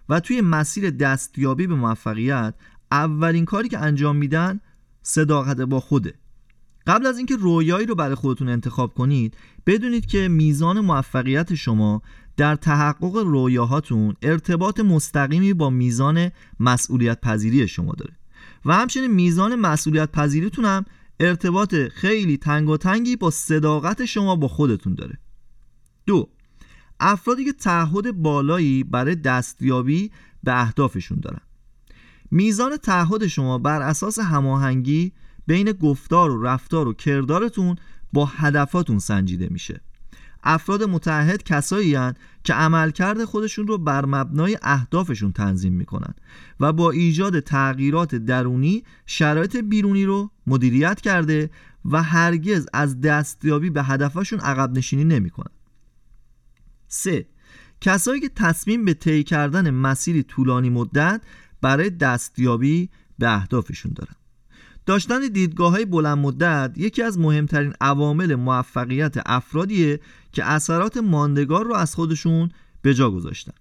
و 0.09 0.19
توی 0.19 0.41
مسیر 0.41 0.89
دستیابی 0.89 1.67
به 1.67 1.75
موفقیت 1.75 2.53
اولین 2.91 3.45
کاری 3.45 3.69
که 3.69 3.79
انجام 3.79 4.15
میدن 4.15 4.59
صداقت 5.01 5.57
با 5.57 5.79
خوده. 5.79 6.13
قبل 6.87 7.05
از 7.05 7.17
اینکه 7.17 7.35
رویایی 7.35 7.85
رو 7.85 7.95
برای 7.95 8.15
خودتون 8.15 8.49
انتخاب 8.49 8.93
کنید 8.93 9.37
بدونید 9.65 10.05
که 10.05 10.27
میزان 10.27 10.79
موفقیت 10.79 11.55
شما 11.55 12.01
در 12.37 12.55
تحقق 12.55 13.15
رویاهاتون 13.15 14.15
ارتباط 14.21 14.79
مستقیمی 14.79 15.53
با 15.53 15.69
میزان 15.69 16.31
مسئولیت 16.59 17.21
پذیری 17.21 17.67
شما 17.67 17.93
داره. 17.93 18.13
و 18.65 18.73
همچنین 18.73 19.11
میزان 19.11 19.55
مسئولیت 19.55 20.11
پذیریتون 20.11 20.65
هم 20.65 20.85
ارتباط 21.19 21.75
خیلی 21.75 22.37
تنگ 22.37 22.69
و 22.69 22.77
تنگی 22.77 23.15
با 23.15 23.31
صداقت 23.31 24.05
شما 24.05 24.35
با 24.35 24.47
خودتون 24.47 24.95
داره. 24.95 25.19
دو 26.05 26.29
افرادی 26.99 27.45
که 27.45 27.53
تعهد 27.53 28.11
بالایی 28.11 28.83
برای 28.83 29.15
دستیابی 29.15 30.11
به 30.43 30.61
اهدافشون 30.61 31.19
دارن. 31.19 31.41
میزان 32.31 32.77
تعهد 32.77 33.27
شما 33.27 33.57
بر 33.57 33.81
اساس 33.81 34.19
هماهنگی 34.19 35.13
بین 35.47 35.71
گفتار 35.71 36.31
و 36.31 36.43
رفتار 36.43 36.87
و 36.87 36.93
کردارتون 36.93 37.75
با 38.13 38.25
هدفاتون 38.25 38.99
سنجیده 38.99 39.47
میشه. 39.51 39.81
افراد 40.43 40.83
متحد 40.83 41.43
کسایی 41.43 41.95
هن 41.95 42.13
که 42.43 42.53
عملکرد 42.53 43.25
خودشون 43.25 43.67
رو 43.67 43.77
بر 43.77 44.05
مبنای 44.05 44.57
اهدافشون 44.61 45.31
تنظیم 45.31 45.73
می‌کنن 45.73 46.13
و 46.59 46.73
با 46.73 46.91
ایجاد 46.91 47.39
تغییرات 47.39 48.15
درونی 48.15 48.83
شرایط 49.05 49.55
بیرونی 49.55 50.05
رو 50.05 50.31
مدیریت 50.47 51.01
کرده 51.01 51.49
و 51.85 52.03
هرگز 52.03 52.67
از 52.73 53.01
دستیابی 53.01 53.69
به 53.69 53.83
هدفشون 53.83 54.39
عقب 54.39 54.77
نشینی 54.77 55.03
نمی‌کنن. 55.03 55.51
3. 56.87 57.25
کسایی 57.81 58.21
که 58.21 58.29
تصمیم 58.29 58.85
به 58.85 58.93
طی 58.93 59.23
کردن 59.23 59.69
مسیری 59.69 60.23
طولانی 60.23 60.69
مدت 60.69 61.21
برای 61.61 61.89
دستیابی 61.89 62.89
به 63.19 63.35
اهدافشون 63.35 63.93
دارن 63.95 64.15
داشتن 64.85 65.27
دیدگاه 65.27 65.71
های 65.71 65.85
بلند 65.85 66.17
مدت 66.17 66.73
یکی 66.77 67.01
از 67.01 67.19
مهمترین 67.19 67.73
عوامل 67.81 68.35
موفقیت 68.35 69.15
افرادیه 69.25 69.99
که 70.31 70.45
اثرات 70.45 70.97
ماندگار 70.97 71.65
رو 71.65 71.73
از 71.73 71.95
خودشون 71.95 72.49
به 72.81 72.93
جا 72.93 73.11
گذاشتن. 73.11 73.53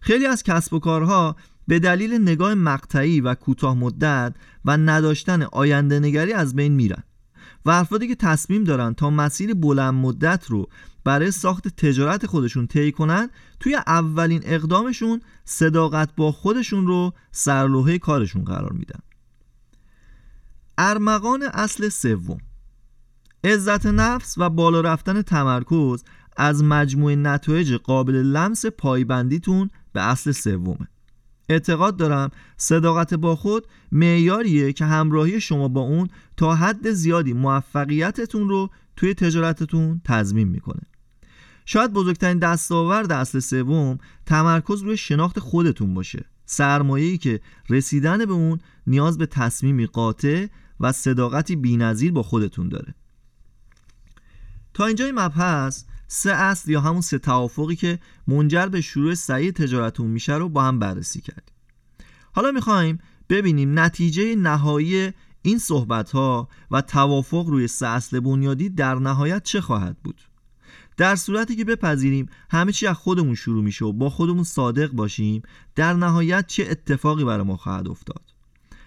خیلی 0.00 0.26
از 0.26 0.42
کسب 0.42 0.74
و 0.74 0.78
کارها 0.78 1.36
به 1.68 1.78
دلیل 1.78 2.14
نگاه 2.14 2.54
مقطعی 2.54 3.20
و 3.20 3.34
کوتاه 3.34 3.74
مدت 3.74 4.34
و 4.64 4.76
نداشتن 4.76 5.42
آینده 5.42 6.00
نگری 6.00 6.32
از 6.32 6.56
بین 6.56 6.72
میرن 6.72 7.02
و 7.64 7.70
افرادی 7.70 8.08
که 8.08 8.14
تصمیم 8.14 8.64
دارن 8.64 8.94
تا 8.94 9.10
مسیر 9.10 9.54
بلند 9.54 9.94
مدت 9.94 10.46
رو 10.48 10.68
برای 11.04 11.30
ساخت 11.30 11.68
تجارت 11.68 12.26
خودشون 12.26 12.66
طی 12.66 12.92
کنن 12.92 13.30
توی 13.60 13.74
اولین 13.74 14.40
اقدامشون 14.44 15.20
صداقت 15.44 16.08
با 16.16 16.32
خودشون 16.32 16.86
رو 16.86 17.12
سرلوحه 17.32 17.98
کارشون 17.98 18.44
قرار 18.44 18.72
میدن. 18.72 18.98
ارمغان 20.78 21.42
اصل 21.42 21.88
سوم. 21.88 22.38
عزت 23.44 23.86
نفس 23.86 24.34
و 24.38 24.50
بالا 24.50 24.80
رفتن 24.80 25.22
تمرکز 25.22 26.04
از 26.36 26.64
مجموع 26.64 27.14
نتایج 27.14 27.72
قابل 27.72 28.14
لمس 28.14 28.66
پایبندیتون 28.66 29.70
به 29.92 30.02
اصل 30.02 30.32
سومه. 30.32 30.88
اعتقاد 31.48 31.96
دارم 31.96 32.30
صداقت 32.56 33.14
با 33.14 33.36
خود 33.36 33.66
معیاریه 33.92 34.72
که 34.72 34.84
همراهی 34.84 35.40
شما 35.40 35.68
با 35.68 35.80
اون 35.80 36.08
تا 36.36 36.54
حد 36.54 36.90
زیادی 36.90 37.32
موفقیتتون 37.32 38.48
رو 38.48 38.70
توی 38.96 39.14
تجارتتون 39.14 40.00
تضمین 40.04 40.48
می‌کنه. 40.48 40.82
شاید 41.66 41.92
بزرگترین 41.92 42.38
دستاورد 42.38 43.12
اصل 43.12 43.38
سوم 43.38 43.98
تمرکز 44.26 44.82
روی 44.82 44.96
شناخت 44.96 45.38
خودتون 45.38 45.94
باشه. 45.94 46.24
سرمایه‌ای 46.46 47.18
که 47.18 47.40
رسیدن 47.70 48.24
به 48.24 48.32
اون 48.32 48.58
نیاز 48.86 49.18
به 49.18 49.26
تصمیمی 49.26 49.86
قاطع 49.86 50.46
و 50.80 50.92
صداقتی 50.92 51.56
بینظیر 51.56 52.12
با 52.12 52.22
خودتون 52.22 52.68
داره. 52.68 52.94
تا 54.74 54.86
اینجای 54.86 55.12
مبحث 55.12 55.84
سه 56.08 56.32
اصل 56.32 56.70
یا 56.70 56.80
همون 56.80 57.00
سه 57.00 57.18
توافقی 57.18 57.76
که 57.76 57.98
منجر 58.28 58.66
به 58.66 58.80
شروع 58.80 59.14
سعی 59.14 59.52
تجارتون 59.52 60.06
میشه 60.06 60.34
رو 60.34 60.48
با 60.48 60.62
هم 60.62 60.78
بررسی 60.78 61.20
کردیم. 61.20 61.54
حالا 62.32 62.50
می‌خوایم 62.50 62.98
ببینیم 63.28 63.78
نتیجه 63.78 64.36
نهایی 64.36 65.12
این 65.42 65.58
صحبت 65.58 66.10
ها 66.10 66.48
و 66.70 66.80
توافق 66.80 67.46
روی 67.46 67.68
سه 67.68 67.86
اصل 67.86 68.20
بنیادی 68.20 68.68
در 68.68 68.94
نهایت 68.94 69.42
چه 69.42 69.60
خواهد 69.60 69.96
بود. 70.04 70.20
در 70.96 71.16
صورتی 71.16 71.56
که 71.56 71.64
بپذیریم 71.64 72.28
همه 72.50 72.72
چی 72.72 72.86
از 72.86 72.96
خودمون 72.96 73.34
شروع 73.34 73.64
میشه 73.64 73.84
و 73.84 73.92
با 73.92 74.10
خودمون 74.10 74.44
صادق 74.44 74.90
باشیم 74.90 75.42
در 75.74 75.92
نهایت 75.92 76.46
چه 76.46 76.66
اتفاقی 76.70 77.24
برای 77.24 77.44
ما 77.44 77.56
خواهد 77.56 77.88
افتاد؟ 77.88 78.33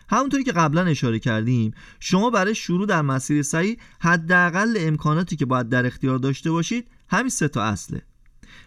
همونطوری 0.09 0.43
که 0.43 0.51
قبلا 0.51 0.81
اشاره 0.81 1.19
کردیم 1.19 1.73
شما 1.99 2.29
برای 2.29 2.55
شروع 2.55 2.87
در 2.87 3.01
مسیر 3.01 3.43
صحیح 3.43 3.77
حداقل 3.99 4.77
امکاناتی 4.79 5.35
که 5.35 5.45
باید 5.45 5.69
در 5.69 5.85
اختیار 5.85 6.17
داشته 6.17 6.51
باشید 6.51 6.87
همین 7.09 7.29
سه 7.29 7.47
تا 7.47 7.63
اصله. 7.63 8.01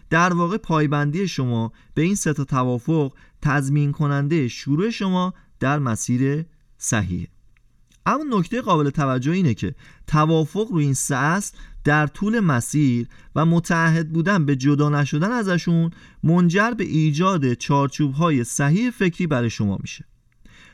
در 0.09 0.33
واقع 0.33 0.57
پایبندی 0.57 1.27
شما 1.27 1.71
به 1.93 2.01
این 2.01 2.15
سه 2.15 2.33
تا 2.33 2.43
توافق 2.43 3.13
تضمین 3.41 3.91
کننده 3.91 4.47
شروع 4.47 4.89
شما 4.89 5.33
در 5.59 5.79
مسیر 5.79 6.45
صحیحه. 6.77 7.27
اما 8.05 8.23
نکته 8.39 8.61
قابل 8.61 8.89
توجه 8.89 9.31
اینه 9.31 9.53
که 9.53 9.75
توافق 10.07 10.71
روی 10.71 10.83
این 10.83 10.93
سه 10.93 11.15
اصل 11.15 11.57
در 11.83 12.07
طول 12.07 12.39
مسیر 12.39 13.07
و 13.35 13.45
متعهد 13.45 14.09
بودن 14.09 14.45
به 14.45 14.55
جدا 14.55 14.89
نشدن 14.89 15.31
ازشون 15.31 15.91
منجر 16.23 16.71
به 16.71 16.83
ایجاد 16.83 17.53
چارچوب 17.53 18.13
های 18.13 18.43
صحیح 18.43 18.89
فکری 18.89 19.27
برای 19.27 19.49
شما 19.49 19.77
میشه. 19.81 20.05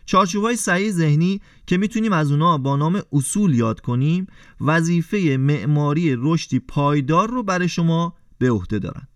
چارچوب 0.07 0.43
های 0.43 0.55
صحیح 0.55 0.91
ذهنی 0.91 1.41
که 1.65 1.77
می‌تونیم 1.77 2.13
از 2.13 2.31
اونا 2.31 2.57
با 2.57 2.75
نام 2.75 3.01
اصول 3.13 3.55
یاد 3.55 3.79
کنیم 3.79 4.27
وظیفه 4.61 5.37
معماری 5.39 6.15
رشدی 6.17 6.59
پایدار 6.59 7.29
رو 7.29 7.43
برای 7.43 7.69
شما 7.69 8.15
به 8.37 8.51
عهده 8.51 8.79
دارن. 8.79 9.07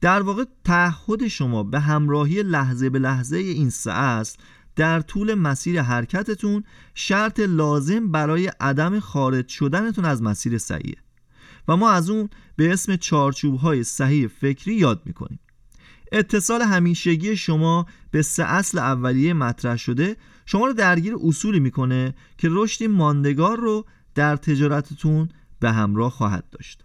در 0.00 0.22
واقع 0.22 0.44
تعهد 0.64 1.28
شما 1.28 1.62
به 1.62 1.80
همراهی 1.80 2.42
لحظه 2.42 2.90
به 2.90 2.98
لحظه 2.98 3.36
این 3.36 3.70
سه 3.70 3.92
اصل 3.92 4.38
در 4.76 5.00
طول 5.00 5.34
مسیر 5.34 5.82
حرکتتون 5.82 6.64
شرط 6.94 7.40
لازم 7.40 8.12
برای 8.12 8.50
عدم 8.60 9.00
خارج 9.00 9.48
شدنتون 9.48 10.04
از 10.04 10.22
مسیر 10.22 10.58
صحیحه. 10.58 11.02
و 11.68 11.76
ما 11.76 11.90
از 11.90 12.10
اون 12.10 12.28
به 12.56 12.72
اسم 12.72 12.96
چارچوب 12.96 13.54
های 13.54 13.84
صحیح 13.84 14.26
فکری 14.26 14.74
یاد 14.74 15.02
می‌کنیم. 15.04 15.38
اتصال 16.12 16.62
همیشگی 16.62 17.36
شما 17.36 17.86
به 18.10 18.22
سه 18.22 18.44
اصل 18.44 18.78
اولیه 18.78 19.34
مطرح 19.34 19.76
شده. 19.76 20.16
شما 20.46 20.66
رو 20.66 20.72
درگیر 20.72 21.14
اصولی 21.24 21.60
می‌کنه 21.60 22.14
که 22.38 22.48
رشدی 22.50 22.86
ماندگار 22.86 23.58
رو 23.58 23.86
در 24.14 24.36
تجارتتون 24.36 25.28
به 25.60 25.72
همراه 25.72 26.10
خواهد 26.10 26.44
داشت. 26.50 26.84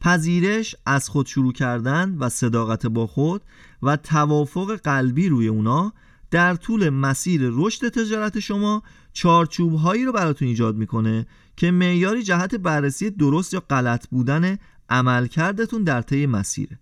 پذیرش 0.00 0.76
از 0.86 1.08
خود 1.08 1.26
شروع 1.26 1.52
کردن 1.52 2.16
و 2.18 2.28
صداقت 2.28 2.86
با 2.86 3.06
خود 3.06 3.42
و 3.82 3.96
توافق 3.96 4.76
قلبی 4.76 5.28
روی 5.28 5.48
اونا 5.48 5.92
در 6.30 6.54
طول 6.54 6.88
مسیر 6.88 7.40
رشد 7.44 7.88
تجارت 7.88 8.38
شما 8.40 8.82
چارچوب 9.12 9.74
هایی 9.74 10.04
رو 10.04 10.12
براتون 10.12 10.48
ایجاد 10.48 10.76
می‌کنه 10.76 11.26
که 11.56 11.70
معیاری 11.70 12.22
جهت 12.22 12.54
بررسی 12.54 13.10
درست 13.10 13.54
یا 13.54 13.60
غلط 13.60 14.08
بودن 14.08 14.58
عملکردتون 14.90 15.82
در 15.84 16.02
طی 16.02 16.26
مسیره 16.26 16.78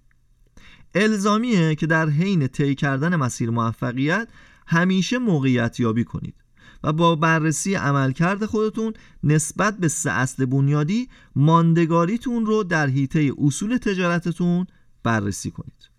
الزامیه 0.96 1.74
که 1.74 1.86
در 1.86 2.08
حین 2.08 2.48
طی 2.48 2.74
کردن 2.74 3.16
مسیر 3.16 3.50
موفقیت 3.50 4.28
همیشه 4.66 5.18
موقعیت 5.18 5.80
یابی 5.80 6.04
کنید 6.04 6.34
و 6.84 6.92
با 6.92 7.16
بررسی 7.16 7.74
عملکرد 7.74 8.46
خودتون 8.46 8.92
نسبت 9.24 9.78
به 9.78 9.88
سه 9.88 10.10
اصل 10.10 10.44
بنیادی 10.44 11.08
ماندگاریتون 11.36 12.46
رو 12.46 12.62
در 12.62 12.86
حیطه 12.86 13.32
اصول 13.38 13.76
تجارتتون 13.76 14.66
بررسی 15.02 15.50
کنید. 15.50 15.90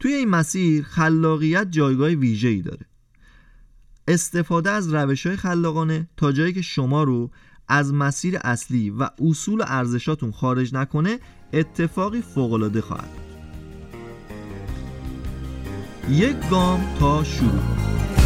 توی 0.00 0.12
این 0.12 0.28
مسیر 0.28 0.84
خلاقیت 0.84 1.70
جایگاه 1.70 2.08
ویژه‌ای 2.08 2.62
داره. 2.62 2.86
استفاده 4.08 4.70
از 4.70 4.94
روش 4.94 5.26
های 5.26 5.36
خلاقانه 5.36 6.08
تا 6.16 6.32
جایی 6.32 6.52
که 6.52 6.62
شما 6.62 7.02
رو 7.02 7.30
از 7.68 7.94
مسیر 7.94 8.38
اصلی 8.44 8.90
و 8.90 9.08
اصول 9.18 9.62
ارزشاتون 9.66 10.32
خارج 10.32 10.74
نکنه 10.74 11.18
اتفاقی 11.52 12.22
فوقالعاده 12.22 12.80
خواهد 12.80 13.37
یک 16.10 16.36
گام 16.50 16.80
تا 17.00 17.24
شروع. 17.24 18.17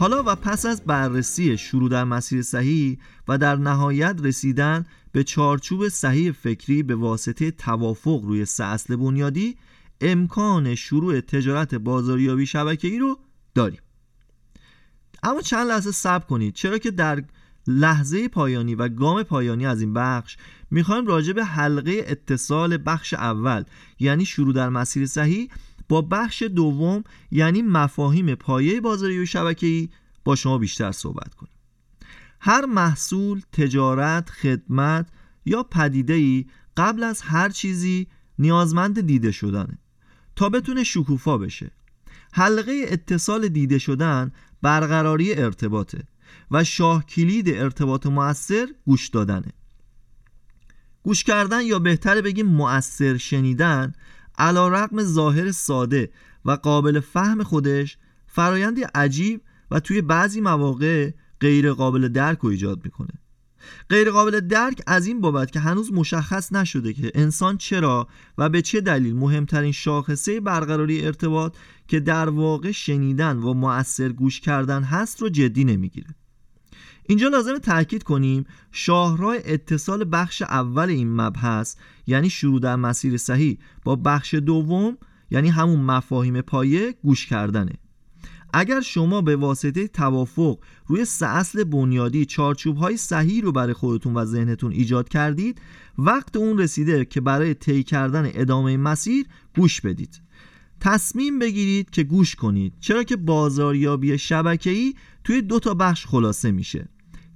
حالا 0.00 0.22
و 0.26 0.34
پس 0.34 0.66
از 0.66 0.82
بررسی 0.82 1.58
شروع 1.58 1.88
در 1.88 2.04
مسیر 2.04 2.42
صحیح 2.42 2.98
و 3.28 3.38
در 3.38 3.56
نهایت 3.56 4.16
رسیدن 4.22 4.86
به 5.12 5.24
چارچوب 5.24 5.88
صحیح 5.88 6.32
فکری 6.32 6.82
به 6.82 6.94
واسطه 6.94 7.50
توافق 7.50 8.20
روی 8.24 8.44
سه 8.44 8.64
اصل 8.64 8.96
بنیادی 8.96 9.56
امکان 10.00 10.74
شروع 10.74 11.20
تجارت 11.20 11.74
بازاریابی 11.74 12.46
شبکه‌ای 12.46 12.98
رو 12.98 13.18
داریم. 13.54 13.80
اما 15.22 15.40
چند 15.40 15.66
لحظه 15.66 15.90
صبر 15.90 16.24
کنید. 16.24 16.54
چرا 16.54 16.78
که 16.78 16.90
در 16.90 17.24
لحظه 17.66 18.28
پایانی 18.28 18.74
و 18.74 18.88
گام 18.88 19.22
پایانی 19.22 19.66
از 19.66 19.80
این 19.80 19.94
بخش 19.94 20.36
می‌خوایم 20.70 21.06
راجع 21.06 21.32
به 21.32 21.44
حلقه 21.44 22.04
اتصال 22.06 22.78
بخش 22.86 23.14
اول 23.14 23.64
یعنی 23.98 24.24
شروع 24.24 24.54
در 24.54 24.68
مسیر 24.68 25.06
صحیح 25.06 25.48
با 25.90 26.02
بخش 26.02 26.42
دوم 26.42 27.04
یعنی 27.30 27.62
مفاهیم 27.62 28.34
پایه 28.34 28.80
بازاری 28.80 29.18
و 29.18 29.26
شبکه‌ای 29.26 29.88
با 30.24 30.36
شما 30.36 30.58
بیشتر 30.58 30.92
صحبت 30.92 31.34
کنیم. 31.34 31.52
هر 32.40 32.66
محصول، 32.66 33.40
تجارت، 33.52 34.30
خدمت 34.30 35.08
یا 35.44 35.62
پدیده 35.62 36.44
قبل 36.76 37.02
از 37.02 37.22
هر 37.22 37.48
چیزی 37.48 38.06
نیازمند 38.38 39.00
دیده 39.00 39.32
شدنه 39.32 39.78
تا 40.36 40.48
بتونه 40.48 40.84
شکوفا 40.84 41.38
بشه. 41.38 41.70
حلقه 42.32 42.84
اتصال 42.88 43.48
دیده 43.48 43.78
شدن 43.78 44.32
برقراری 44.62 45.34
ارتباطه 45.34 46.04
و 46.50 46.64
شاه 46.64 47.06
کلید 47.06 47.48
ارتباط 47.48 48.06
مؤثر 48.06 48.68
گوش 48.86 49.08
دادنه. 49.08 49.52
گوش 51.02 51.24
کردن 51.24 51.62
یا 51.62 51.78
بهتره 51.78 52.22
بگیم 52.22 52.46
مؤثر 52.46 53.16
شنیدن 53.16 53.92
علا 54.40 54.68
رقم 54.68 55.02
ظاهر 55.02 55.50
ساده 55.50 56.10
و 56.44 56.50
قابل 56.50 57.00
فهم 57.00 57.42
خودش 57.42 57.98
فرایندی 58.26 58.82
عجیب 58.82 59.40
و 59.70 59.80
توی 59.80 60.02
بعضی 60.02 60.40
مواقع 60.40 61.10
غیر 61.40 61.72
قابل 61.72 62.08
درک 62.08 62.44
و 62.44 62.46
ایجاد 62.46 62.80
می‌کنه. 62.84 63.12
غیر 63.88 64.10
قابل 64.10 64.40
درک 64.40 64.82
از 64.86 65.06
این 65.06 65.20
بابت 65.20 65.50
که 65.50 65.60
هنوز 65.60 65.92
مشخص 65.92 66.52
نشده 66.52 66.92
که 66.92 67.12
انسان 67.14 67.56
چرا 67.56 68.08
و 68.38 68.48
به 68.48 68.62
چه 68.62 68.80
دلیل 68.80 69.16
مهمترین 69.16 69.72
شاخصه 69.72 70.40
برقراری 70.40 71.06
ارتباط 71.06 71.56
که 71.88 72.00
در 72.00 72.28
واقع 72.28 72.70
شنیدن 72.70 73.36
و 73.36 73.54
مؤثر 73.54 74.08
گوش 74.08 74.40
کردن 74.40 74.82
هست 74.82 75.22
رو 75.22 75.28
جدی 75.28 75.64
نمی‌گیره. 75.64 76.14
اینجا 77.10 77.28
لازم 77.28 77.58
تاکید 77.58 78.02
کنیم 78.02 78.44
شاهراه 78.72 79.36
اتصال 79.44 80.08
بخش 80.12 80.42
اول 80.42 80.88
این 80.88 81.16
مبحث 81.20 81.76
یعنی 82.06 82.30
شروع 82.30 82.60
در 82.60 82.76
مسیر 82.76 83.16
صحیح 83.16 83.58
با 83.84 83.96
بخش 83.96 84.34
دوم 84.34 84.98
یعنی 85.30 85.48
همون 85.48 85.80
مفاهیم 85.80 86.40
پایه 86.40 86.94
گوش 87.02 87.26
کردنه. 87.26 87.72
اگر 88.52 88.80
شما 88.80 89.20
به 89.20 89.36
واسطه 89.36 89.88
توافق 89.88 90.58
روی 90.86 91.04
سه 91.04 91.26
اصل 91.26 91.64
بنیادی 91.64 92.24
چارچوب 92.24 92.76
های 92.76 92.96
صحیح 92.96 93.42
رو 93.42 93.52
برای 93.52 93.72
خودتون 93.72 94.14
و 94.14 94.24
ذهنتون 94.24 94.72
ایجاد 94.72 95.08
کردید 95.08 95.60
وقت 95.98 96.36
اون 96.36 96.58
رسیده 96.58 97.04
که 97.04 97.20
برای 97.20 97.54
طی 97.54 97.82
کردن 97.82 98.30
ادامه 98.34 98.76
مسیر 98.76 99.26
گوش 99.56 99.80
بدید. 99.80 100.20
تصمیم 100.80 101.38
بگیرید 101.38 101.90
که 101.90 102.02
گوش 102.02 102.34
کنید. 102.34 102.72
چرا 102.80 103.02
که 103.02 103.16
بازاریابی 103.16 104.18
شبکه‌ای 104.18 104.94
توی 105.24 105.42
دو 105.42 105.58
تا 105.58 105.74
بخش 105.74 106.06
خلاصه 106.06 106.50
میشه. 106.50 106.88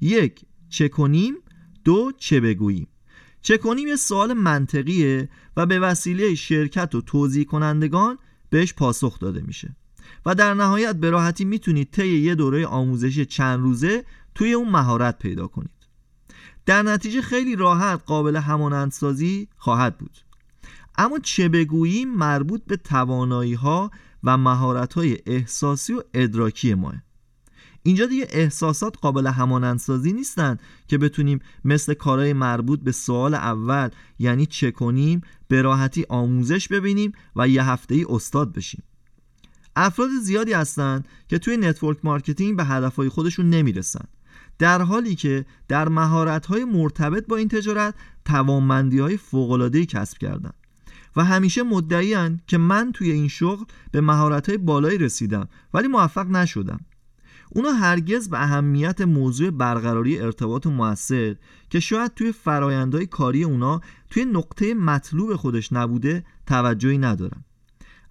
یک 0.04 0.40
چه 0.68 0.88
کنیم؟ 0.88 1.34
دو 1.84 2.12
چه 2.18 2.40
بگوییم؟ 2.40 2.88
چه 3.42 3.58
کنیم 3.58 3.88
یه 3.88 3.96
سوال 3.96 4.32
منطقیه 4.32 5.28
و 5.56 5.66
به 5.66 5.78
وسیله 5.78 6.34
شرکت 6.34 6.94
و 6.94 7.00
توضیح 7.00 7.44
کنندگان 7.44 8.18
بهش 8.50 8.74
پاسخ 8.74 9.18
داده 9.18 9.40
میشه. 9.40 9.76
و 10.26 10.34
در 10.34 10.54
نهایت 10.54 10.96
به 10.96 11.10
راحتی 11.10 11.44
می‌تونید 11.44 11.90
طی 11.90 12.18
یه 12.18 12.34
دوره 12.34 12.66
آموزشی 12.66 13.26
چند 13.26 13.60
روزه 13.60 14.04
توی 14.34 14.52
اون 14.52 14.68
مهارت 14.68 15.18
پیدا 15.18 15.46
کنید. 15.46 15.70
در 16.66 16.82
نتیجه 16.82 17.22
خیلی 17.22 17.56
راحت 17.56 18.00
قابل 18.06 18.36
همانندسازی 18.36 19.48
خواهد 19.56 19.98
بود. 19.98 20.18
اما 20.98 21.18
چه 21.18 21.48
بگوییم 21.48 22.14
مربوط 22.14 22.64
به 22.66 22.76
توانایی 22.76 23.54
ها 23.54 23.90
و 24.24 24.36
مهارت 24.36 24.94
های 24.94 25.18
احساسی 25.26 25.92
و 25.92 26.02
ادراکی 26.14 26.74
ماه. 26.74 27.02
اینجا 27.86 28.06
دیگه 28.06 28.26
احساسات 28.30 28.98
قابل 28.98 29.26
همانندسازی 29.26 30.12
نیستن 30.12 30.58
که 30.88 30.98
بتونیم 30.98 31.40
مثل 31.64 31.94
کارهای 31.94 32.32
مربوط 32.32 32.80
به 32.80 32.92
سوال 32.92 33.34
اول 33.34 33.88
یعنی 34.18 34.46
چه 34.46 34.70
کنیم 34.70 35.20
به 35.48 35.62
راحتی 35.62 36.06
آموزش 36.08 36.68
ببینیم 36.68 37.12
و 37.36 37.48
یه 37.48 37.64
هفته 37.64 37.94
ای 37.94 38.06
استاد 38.08 38.52
بشیم. 38.52 38.82
افراد 39.76 40.08
زیادی 40.22 40.52
هستند 40.52 41.08
که 41.28 41.38
توی 41.38 41.56
network 41.56 41.98
marketing 42.04 42.56
به 42.56 42.64
هدفهای 42.64 43.08
خودشون 43.08 43.50
نمی‌رسن. 43.50 44.04
در 44.58 44.82
حالی 44.82 45.14
که 45.14 45.46
در 45.68 45.88
مهارت‌های 45.88 46.64
مرتبط 46.64 47.26
با 47.26 47.36
این 47.36 47.48
تجارت 47.48 47.94
توانمندی‌های 48.24 49.16
فوق‌العاده‌ای 49.16 49.86
کسب 49.86 50.18
کردن. 50.18 50.52
و 51.16 51.24
همیشه 51.24 51.62
مدعیان 51.62 52.40
که 52.46 52.58
من 52.58 52.92
توی 52.92 53.10
این 53.10 53.28
شغل 53.28 53.64
به 53.92 54.00
مهارت‌های 54.00 54.58
بالایی 54.58 54.98
رسیدم 54.98 55.48
ولی 55.74 55.88
موفق 55.88 56.26
نشدم. 56.26 56.80
اونا 57.54 57.72
هرگز 57.72 58.28
به 58.28 58.42
اهمیت 58.42 59.00
موضوع 59.00 59.50
برقراری 59.50 60.18
ارتباط 60.18 60.66
موثر 60.66 61.36
که 61.70 61.80
شاید 61.80 62.14
توی 62.14 62.32
فرایندهای 62.32 63.06
کاری 63.06 63.44
اونا 63.44 63.80
توی 64.10 64.24
نقطه 64.24 64.74
مطلوب 64.74 65.36
خودش 65.36 65.72
نبوده 65.72 66.24
توجهی 66.46 66.98
ندارن. 66.98 67.44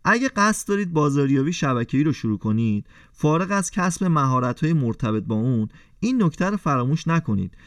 اگه 0.03 0.29
قصد 0.29 0.67
دارید 0.67 0.93
بازاریابی 0.93 1.53
شبکه‌ای 1.53 2.03
رو 2.03 2.13
شروع 2.13 2.38
کنید 2.38 2.88
فارغ 3.12 3.51
از 3.51 3.71
کسب 3.71 4.03
مهارت‌های 4.03 4.73
مرتبط 4.73 5.23
با 5.23 5.36
اون 5.36 5.69
این 5.99 6.23
نکته 6.23 6.45
رو 6.45 6.58
فراموش 6.58 7.08
نکنید 7.08 7.58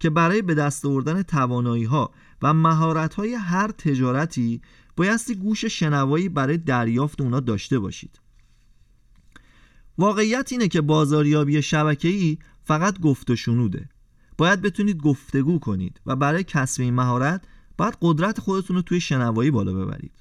که 0.00 0.10
برای 0.10 0.42
به 0.42 0.54
دست 0.54 0.84
آوردن 0.84 1.22
توانایی 1.22 1.84
ها 1.84 2.10
و 2.42 2.54
مهارت 2.54 3.14
های 3.14 3.34
هر 3.34 3.70
تجارتی 3.70 4.60
بایستی 4.96 5.34
گوش 5.34 5.64
شنوایی 5.64 6.28
برای 6.28 6.58
دریافت 6.58 7.20
اونا 7.20 7.40
داشته 7.40 7.78
باشید. 7.78 8.21
واقعیت 9.98 10.48
اینه 10.52 10.68
که 10.68 10.80
بازاریابی 10.80 11.62
شبکه‌ای 11.62 12.38
فقط 12.64 13.00
گفت 13.00 13.30
و 13.30 13.36
شنوده. 13.36 13.88
باید 14.38 14.62
بتونید 14.62 14.96
گفتگو 14.96 15.58
کنید 15.58 16.00
و 16.06 16.16
برای 16.16 16.44
کسب 16.44 16.82
این 16.82 16.94
مهارت 16.94 17.44
باید 17.78 17.96
قدرت 18.00 18.40
خودتون 18.40 18.76
رو 18.76 18.82
توی 18.82 19.00
شنوایی 19.00 19.50
بالا 19.50 19.72
ببرید. 19.72 20.12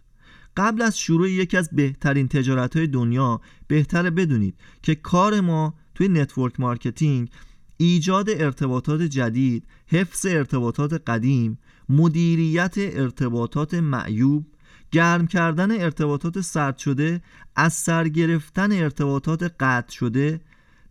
قبل 0.58 0.82
از 0.82 1.00
شروع 1.00 1.30
یکی 1.30 1.58
از 1.58 1.70
بهترین 1.72 2.28
تجارت 2.28 2.78
های 2.78 2.88
دنیا 2.88 3.42
بهتره 3.68 4.10
بدونید 4.10 4.56
که 4.82 4.96
کار 4.96 5.42
ما 5.42 5.74
توی 5.96 6.08
network 6.08 6.60
marketing 6.60 7.30
ایجاد 7.78 8.30
ارتباطات 8.30 9.02
جدید 9.02 9.68
حفظ 9.88 10.26
ارتباطات 10.26 10.94
قدیم 10.94 11.60
مدیریت 11.90 12.74
ارتباطات 12.78 13.74
معیوب 13.74 14.46
گرم 14.92 15.28
کردن 15.28 15.72
ارتباطات 15.82 16.42
سرد 16.42 16.78
شده 16.78 17.22
از 17.56 17.74
سر 17.74 18.08
گرفتن 18.08 18.72
ارتباطات 18.72 19.56
قطع 19.60 19.92
شده 19.92 20.42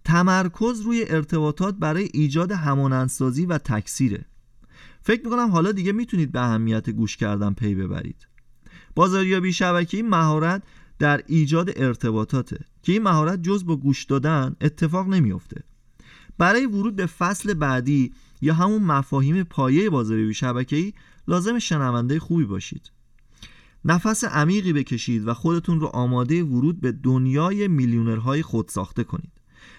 تمرکز 0.04 0.80
روی 0.80 1.04
ارتباطات 1.08 1.74
برای 1.74 2.08
ایجاد 2.14 2.52
همانندسازی 2.52 3.46
و 3.46 3.58
تکثیره. 3.58 4.24
فکر 5.02 5.24
می‌کنم 5.24 5.50
حالا 5.50 5.72
دیگه 5.72 5.92
می‌تونید 5.92 6.32
به 6.32 6.40
اهمیت 6.40 6.90
گوش 6.90 7.16
کردن 7.16 7.52
پی 7.52 7.74
ببرید. 7.74 8.26
بازاریابی 8.94 9.52
شبکه‌ای 9.52 10.02
مهارت 10.02 10.62
در 10.98 11.22
ایجاد 11.26 11.70
ارتباطاته 11.76 12.58
که 12.82 12.92
این 12.92 13.02
مهارت 13.02 13.42
جز 13.42 13.66
با 13.66 13.76
گوش 13.76 14.04
دادن 14.04 14.56
اتفاق 14.60 15.08
نمیافته. 15.08 15.62
برای 16.38 16.66
ورود 16.66 16.96
به 16.96 17.06
فصل 17.06 17.54
بعدی 17.54 18.12
یا 18.40 18.54
همون 18.54 18.82
مفاهیم 18.82 19.42
پایه 19.42 19.90
بازاریابی 19.90 20.34
شبکه‌ای 20.34 20.92
لازم 21.28 21.58
شنونده 21.58 22.18
خوبی 22.18 22.44
باشید. 22.44 22.90
نفس 23.84 24.24
عمیقی 24.24 24.72
بکشید 24.72 25.28
و 25.28 25.34
خودتون 25.34 25.80
رو 25.80 25.86
آماده 25.86 26.44
ورود 26.44 26.80
به 26.80 26.92
دنیای 26.92 27.68
میلیونرهای 27.68 28.42
خود 28.42 28.68
ساخته 28.68 29.04
کنید. 29.04 29.32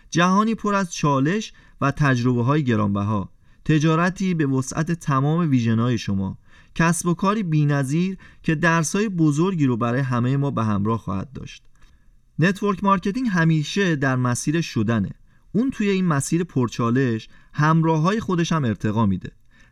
جهانی 0.10 0.56
پر 0.56 0.76
از 0.76 0.94
چالش 0.94 1.54
و 1.82 1.92
تجربه 1.92 2.44
های 2.44 2.64
گرانبها. 2.64 3.32
تجارتی 3.66 4.34
به 4.34 4.46
وسعت 4.46 4.92
تمام 4.92 5.50
ویژنهای 5.50 5.98
شما. 5.98 6.38
کسب 6.76 7.08
و 7.08 7.14
کاری 7.14 7.44
بینظیر 7.44 8.18
که 8.44 8.56
درسای 8.56 9.10
بزرگی 9.10 9.66
رو 9.66 9.78
برای 9.78 10.02
همه 10.02 10.38
ما 10.38 10.52
به 10.52 10.64
همراه 10.64 11.00
خواهد 11.00 11.34
داشت. 11.34 11.64
network 12.40 12.84
marketing 12.84 13.28
همیشه 13.28 13.96
در 13.96 14.16
مسیر 14.16 14.62
شدنه. 14.62 15.12
اون 15.52 15.72
توی 15.72 15.90
این 15.90 16.06
مسیر 16.06 16.44
پرچالش 16.44 17.30
همراه 17.54 18.02
های 18.02 18.20
خودش 18.20 18.52
هم 18.52 18.66
ارتقا 18.66 19.06
میده. 19.06 19.32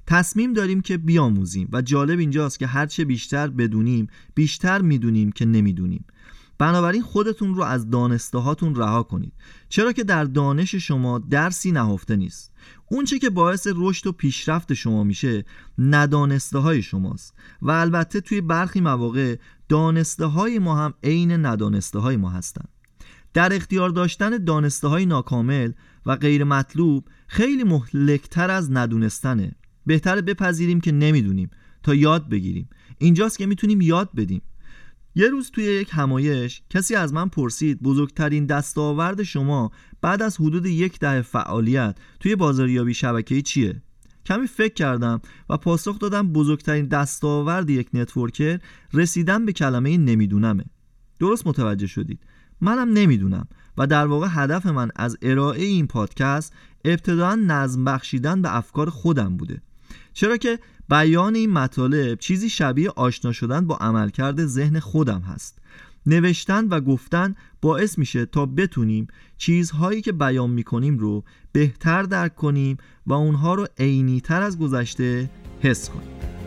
تصمیم 0.10 0.54
داریم 0.54 0.82
که 0.82 0.98
بیاموزیم 0.98 1.70
و 1.72 1.82
جالب 1.82 2.20
اینجاست 2.20 2.60
که 2.60 2.68
هرچه 2.68 3.06
بیشتر 3.06 3.48
بدونیم 3.48 4.08
بیشتر 4.36 4.82
می‌دونیم 4.82 5.32
که 5.32 5.46
نمی‌دونیم. 5.46 6.06
بنابراین 6.58 7.02
خودتون 7.02 7.56
رو 7.56 7.64
از 7.64 7.90
دانسته 7.90 8.38
هاتون 8.38 8.76
رها 8.76 9.04
کنید. 9.04 9.34
چرا 9.70 9.92
که 9.92 10.04
در 10.04 10.24
دانش 10.24 10.76
شما 10.76 11.20
درسی 11.20 11.72
نهفته 11.72 12.16
نیست. 12.16 12.54
اونچه 12.92 13.20
که 13.20 13.30
باعث 13.30 13.68
رشد 13.76 14.08
و 14.08 14.12
پیشرفت 14.12 14.74
شما 14.74 15.04
میشه 15.04 15.46
ندانسته 15.78 16.58
های 16.58 16.82
شماست. 16.82 17.34
و 17.62 17.72
البته 17.72 18.22
توی 18.22 18.42
برخی 18.42 18.82
مواقع 18.82 19.36
دانسته 19.70 20.26
های 20.26 20.60
ما 20.60 20.76
هم 20.76 20.94
عین 21.04 21.46
ندانسته 21.46 22.00
های 22.00 22.18
ما 22.18 22.30
هستند. 22.30 22.70
در 23.34 23.54
اختیار 23.54 23.90
داشتن 23.90 24.38
دانسته 24.38 24.88
های 24.88 25.06
ناکامل 25.06 25.72
و 26.06 26.16
غیر 26.16 26.44
مطلوب 26.44 27.08
خیلی 27.28 27.64
مهلکتر 27.64 28.52
از 28.52 28.72
ندونستنه. 28.72 29.56
بهتر 29.90 30.22
بپذیریم 30.22 30.82
که 30.82 30.92
نمی‌دونیم 30.92 31.50
تا 31.84 31.96
یاد 31.96 32.30
بگیریم. 32.30 32.70
اینجاست 32.98 33.38
که 33.38 33.46
می‌تونیم 33.46 33.82
یاد 33.82 34.10
بدیم. 34.16 34.42
یه 35.16 35.28
روز 35.28 35.52
توی 35.52 35.64
یک 35.64 35.90
همایش 35.92 36.62
کسی 36.70 36.96
از 36.96 37.14
من 37.14 37.30
پرسید 37.30 37.82
بزرگترین 37.82 38.46
دستاورد 38.46 39.24
شما 39.24 39.72
بعد 40.02 40.22
از 40.22 40.38
حدود 40.38 40.66
یک 40.66 41.00
دهه 41.00 41.22
فعالیت 41.22 41.96
توی 42.20 42.36
بازاریابی 42.36 42.94
شبکه‌ای 42.94 43.42
چیه؟ 43.42 43.82
کمی 44.26 44.48
فکر 44.48 44.74
کردم 44.74 45.22
و 45.50 45.58
پاسخ 45.58 46.00
دادم 46.00 46.34
بزرگترین 46.34 46.86
دستاورد 46.86 47.70
یک 47.70 47.90
نتورکر 47.94 48.60
رسیدن 48.94 49.46
به 49.46 49.54
کلمه 49.54 49.98
نمیدونمه. 49.98 50.66
درست 51.20 51.48
متوجه 51.48 51.88
شدید. 51.88 52.20
منم 52.62 52.94
نمی‌دونم 52.94 53.48
و 53.78 53.88
در 53.88 54.08
واقع 54.08 54.28
هدف 54.30 54.66
من 54.66 54.90
از 54.96 55.18
ارائه 55.22 55.64
این 55.64 55.88
پادکست 55.88 56.54
ابتدا 56.86 57.36
نظم 57.36 57.84
بخشیدن 57.84 58.42
به 58.42 58.58
افکار 58.58 58.90
خودم 58.90 59.38
بوده. 59.38 59.62
چرا 60.14 60.38
که 60.38 60.60
بیان 60.90 61.36
این 61.36 61.50
مطالب 61.50 62.20
چیزی 62.20 62.50
شبیه 62.50 62.90
آشنا 62.90 63.32
شدن 63.32 63.68
با 63.68 63.78
عملکرد 63.78 64.46
ذهن 64.46 64.80
خودم 64.80 65.22
هست. 65.22 65.60
نوشتن 66.06 66.68
و 66.68 66.82
گفتن 66.82 67.36
باعث 67.62 67.98
میشه 67.98 68.26
تا 68.26 68.46
بتونیم 68.46 69.08
چیزهایی 69.38 70.02
که 70.02 70.12
بیان 70.12 70.50
می‌کنیم 70.50 70.98
رو 70.98 71.24
بهتر 71.52 72.04
درک 72.04 72.36
کنیم 72.36 72.78
و 73.08 73.14
اونها 73.14 73.56
رو 73.56 73.68
عینی 73.78 74.22
تر 74.22 74.42
از 74.42 74.60
گذشته 74.60 75.30
حس 75.62 75.90
کنیم. 75.90 76.39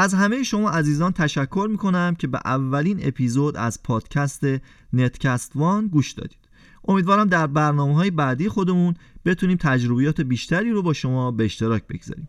از 0.00 0.14
همه 0.14 0.42
شما 0.42 0.70
عزیزان 0.70 1.12
تشکر 1.12 1.68
می‌کنم 1.70 2.14
که 2.18 2.26
به 2.26 2.40
اولین 2.44 2.98
اپیزود 3.02 3.56
از 3.56 3.82
پادکست 3.82 4.44
نتکست 4.92 5.52
وان 5.54 5.86
گوش 5.86 6.12
دادید. 6.12 6.38
امیدوارم 6.88 7.28
در 7.28 7.46
برنامه 7.46 7.94
های 7.94 8.10
بعدی 8.10 8.48
خودمون 8.48 8.94
بتونیم 9.24 9.56
تجربیات 9.60 10.20
بیشتری 10.20 10.70
رو 10.70 10.82
با 10.82 10.92
شما 10.92 11.30
به 11.30 11.44
اشتراک 11.44 11.82
بگذاریم. 11.86 12.28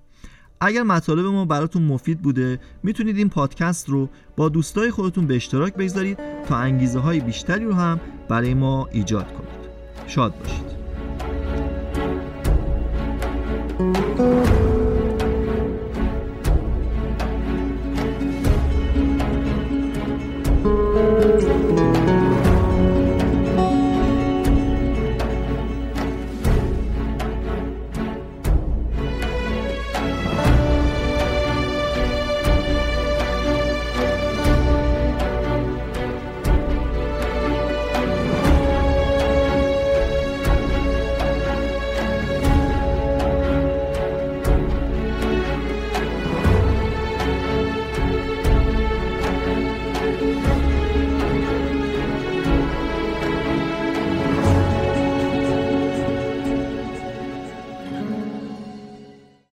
اگر 0.62 0.84
مطالب 0.84 1.26
ما 1.26 1.46
براتون 1.46 1.84
مفید 1.84 2.22
بوده 2.22 2.60
می‌تونید 2.84 3.18
این 3.18 3.30
پادکست 3.30 3.90
رو 3.90 4.10
با 4.36 4.50
دوستای 4.50 4.92
خودتون 4.92 5.28
به 5.28 5.36
اشتراک 5.36 5.74
بگذارید 5.74 6.18
تا 6.48 6.58
انگیزه 6.58 7.00
های 7.00 7.20
بیشتری 7.20 7.66
رو 7.66 7.74
هم 7.74 8.00
برای 8.30 8.54
ما 8.54 8.88
ایجاد 8.92 9.28
کنید. 9.34 9.50
شاد 10.08 10.34
باشید. 10.40 10.80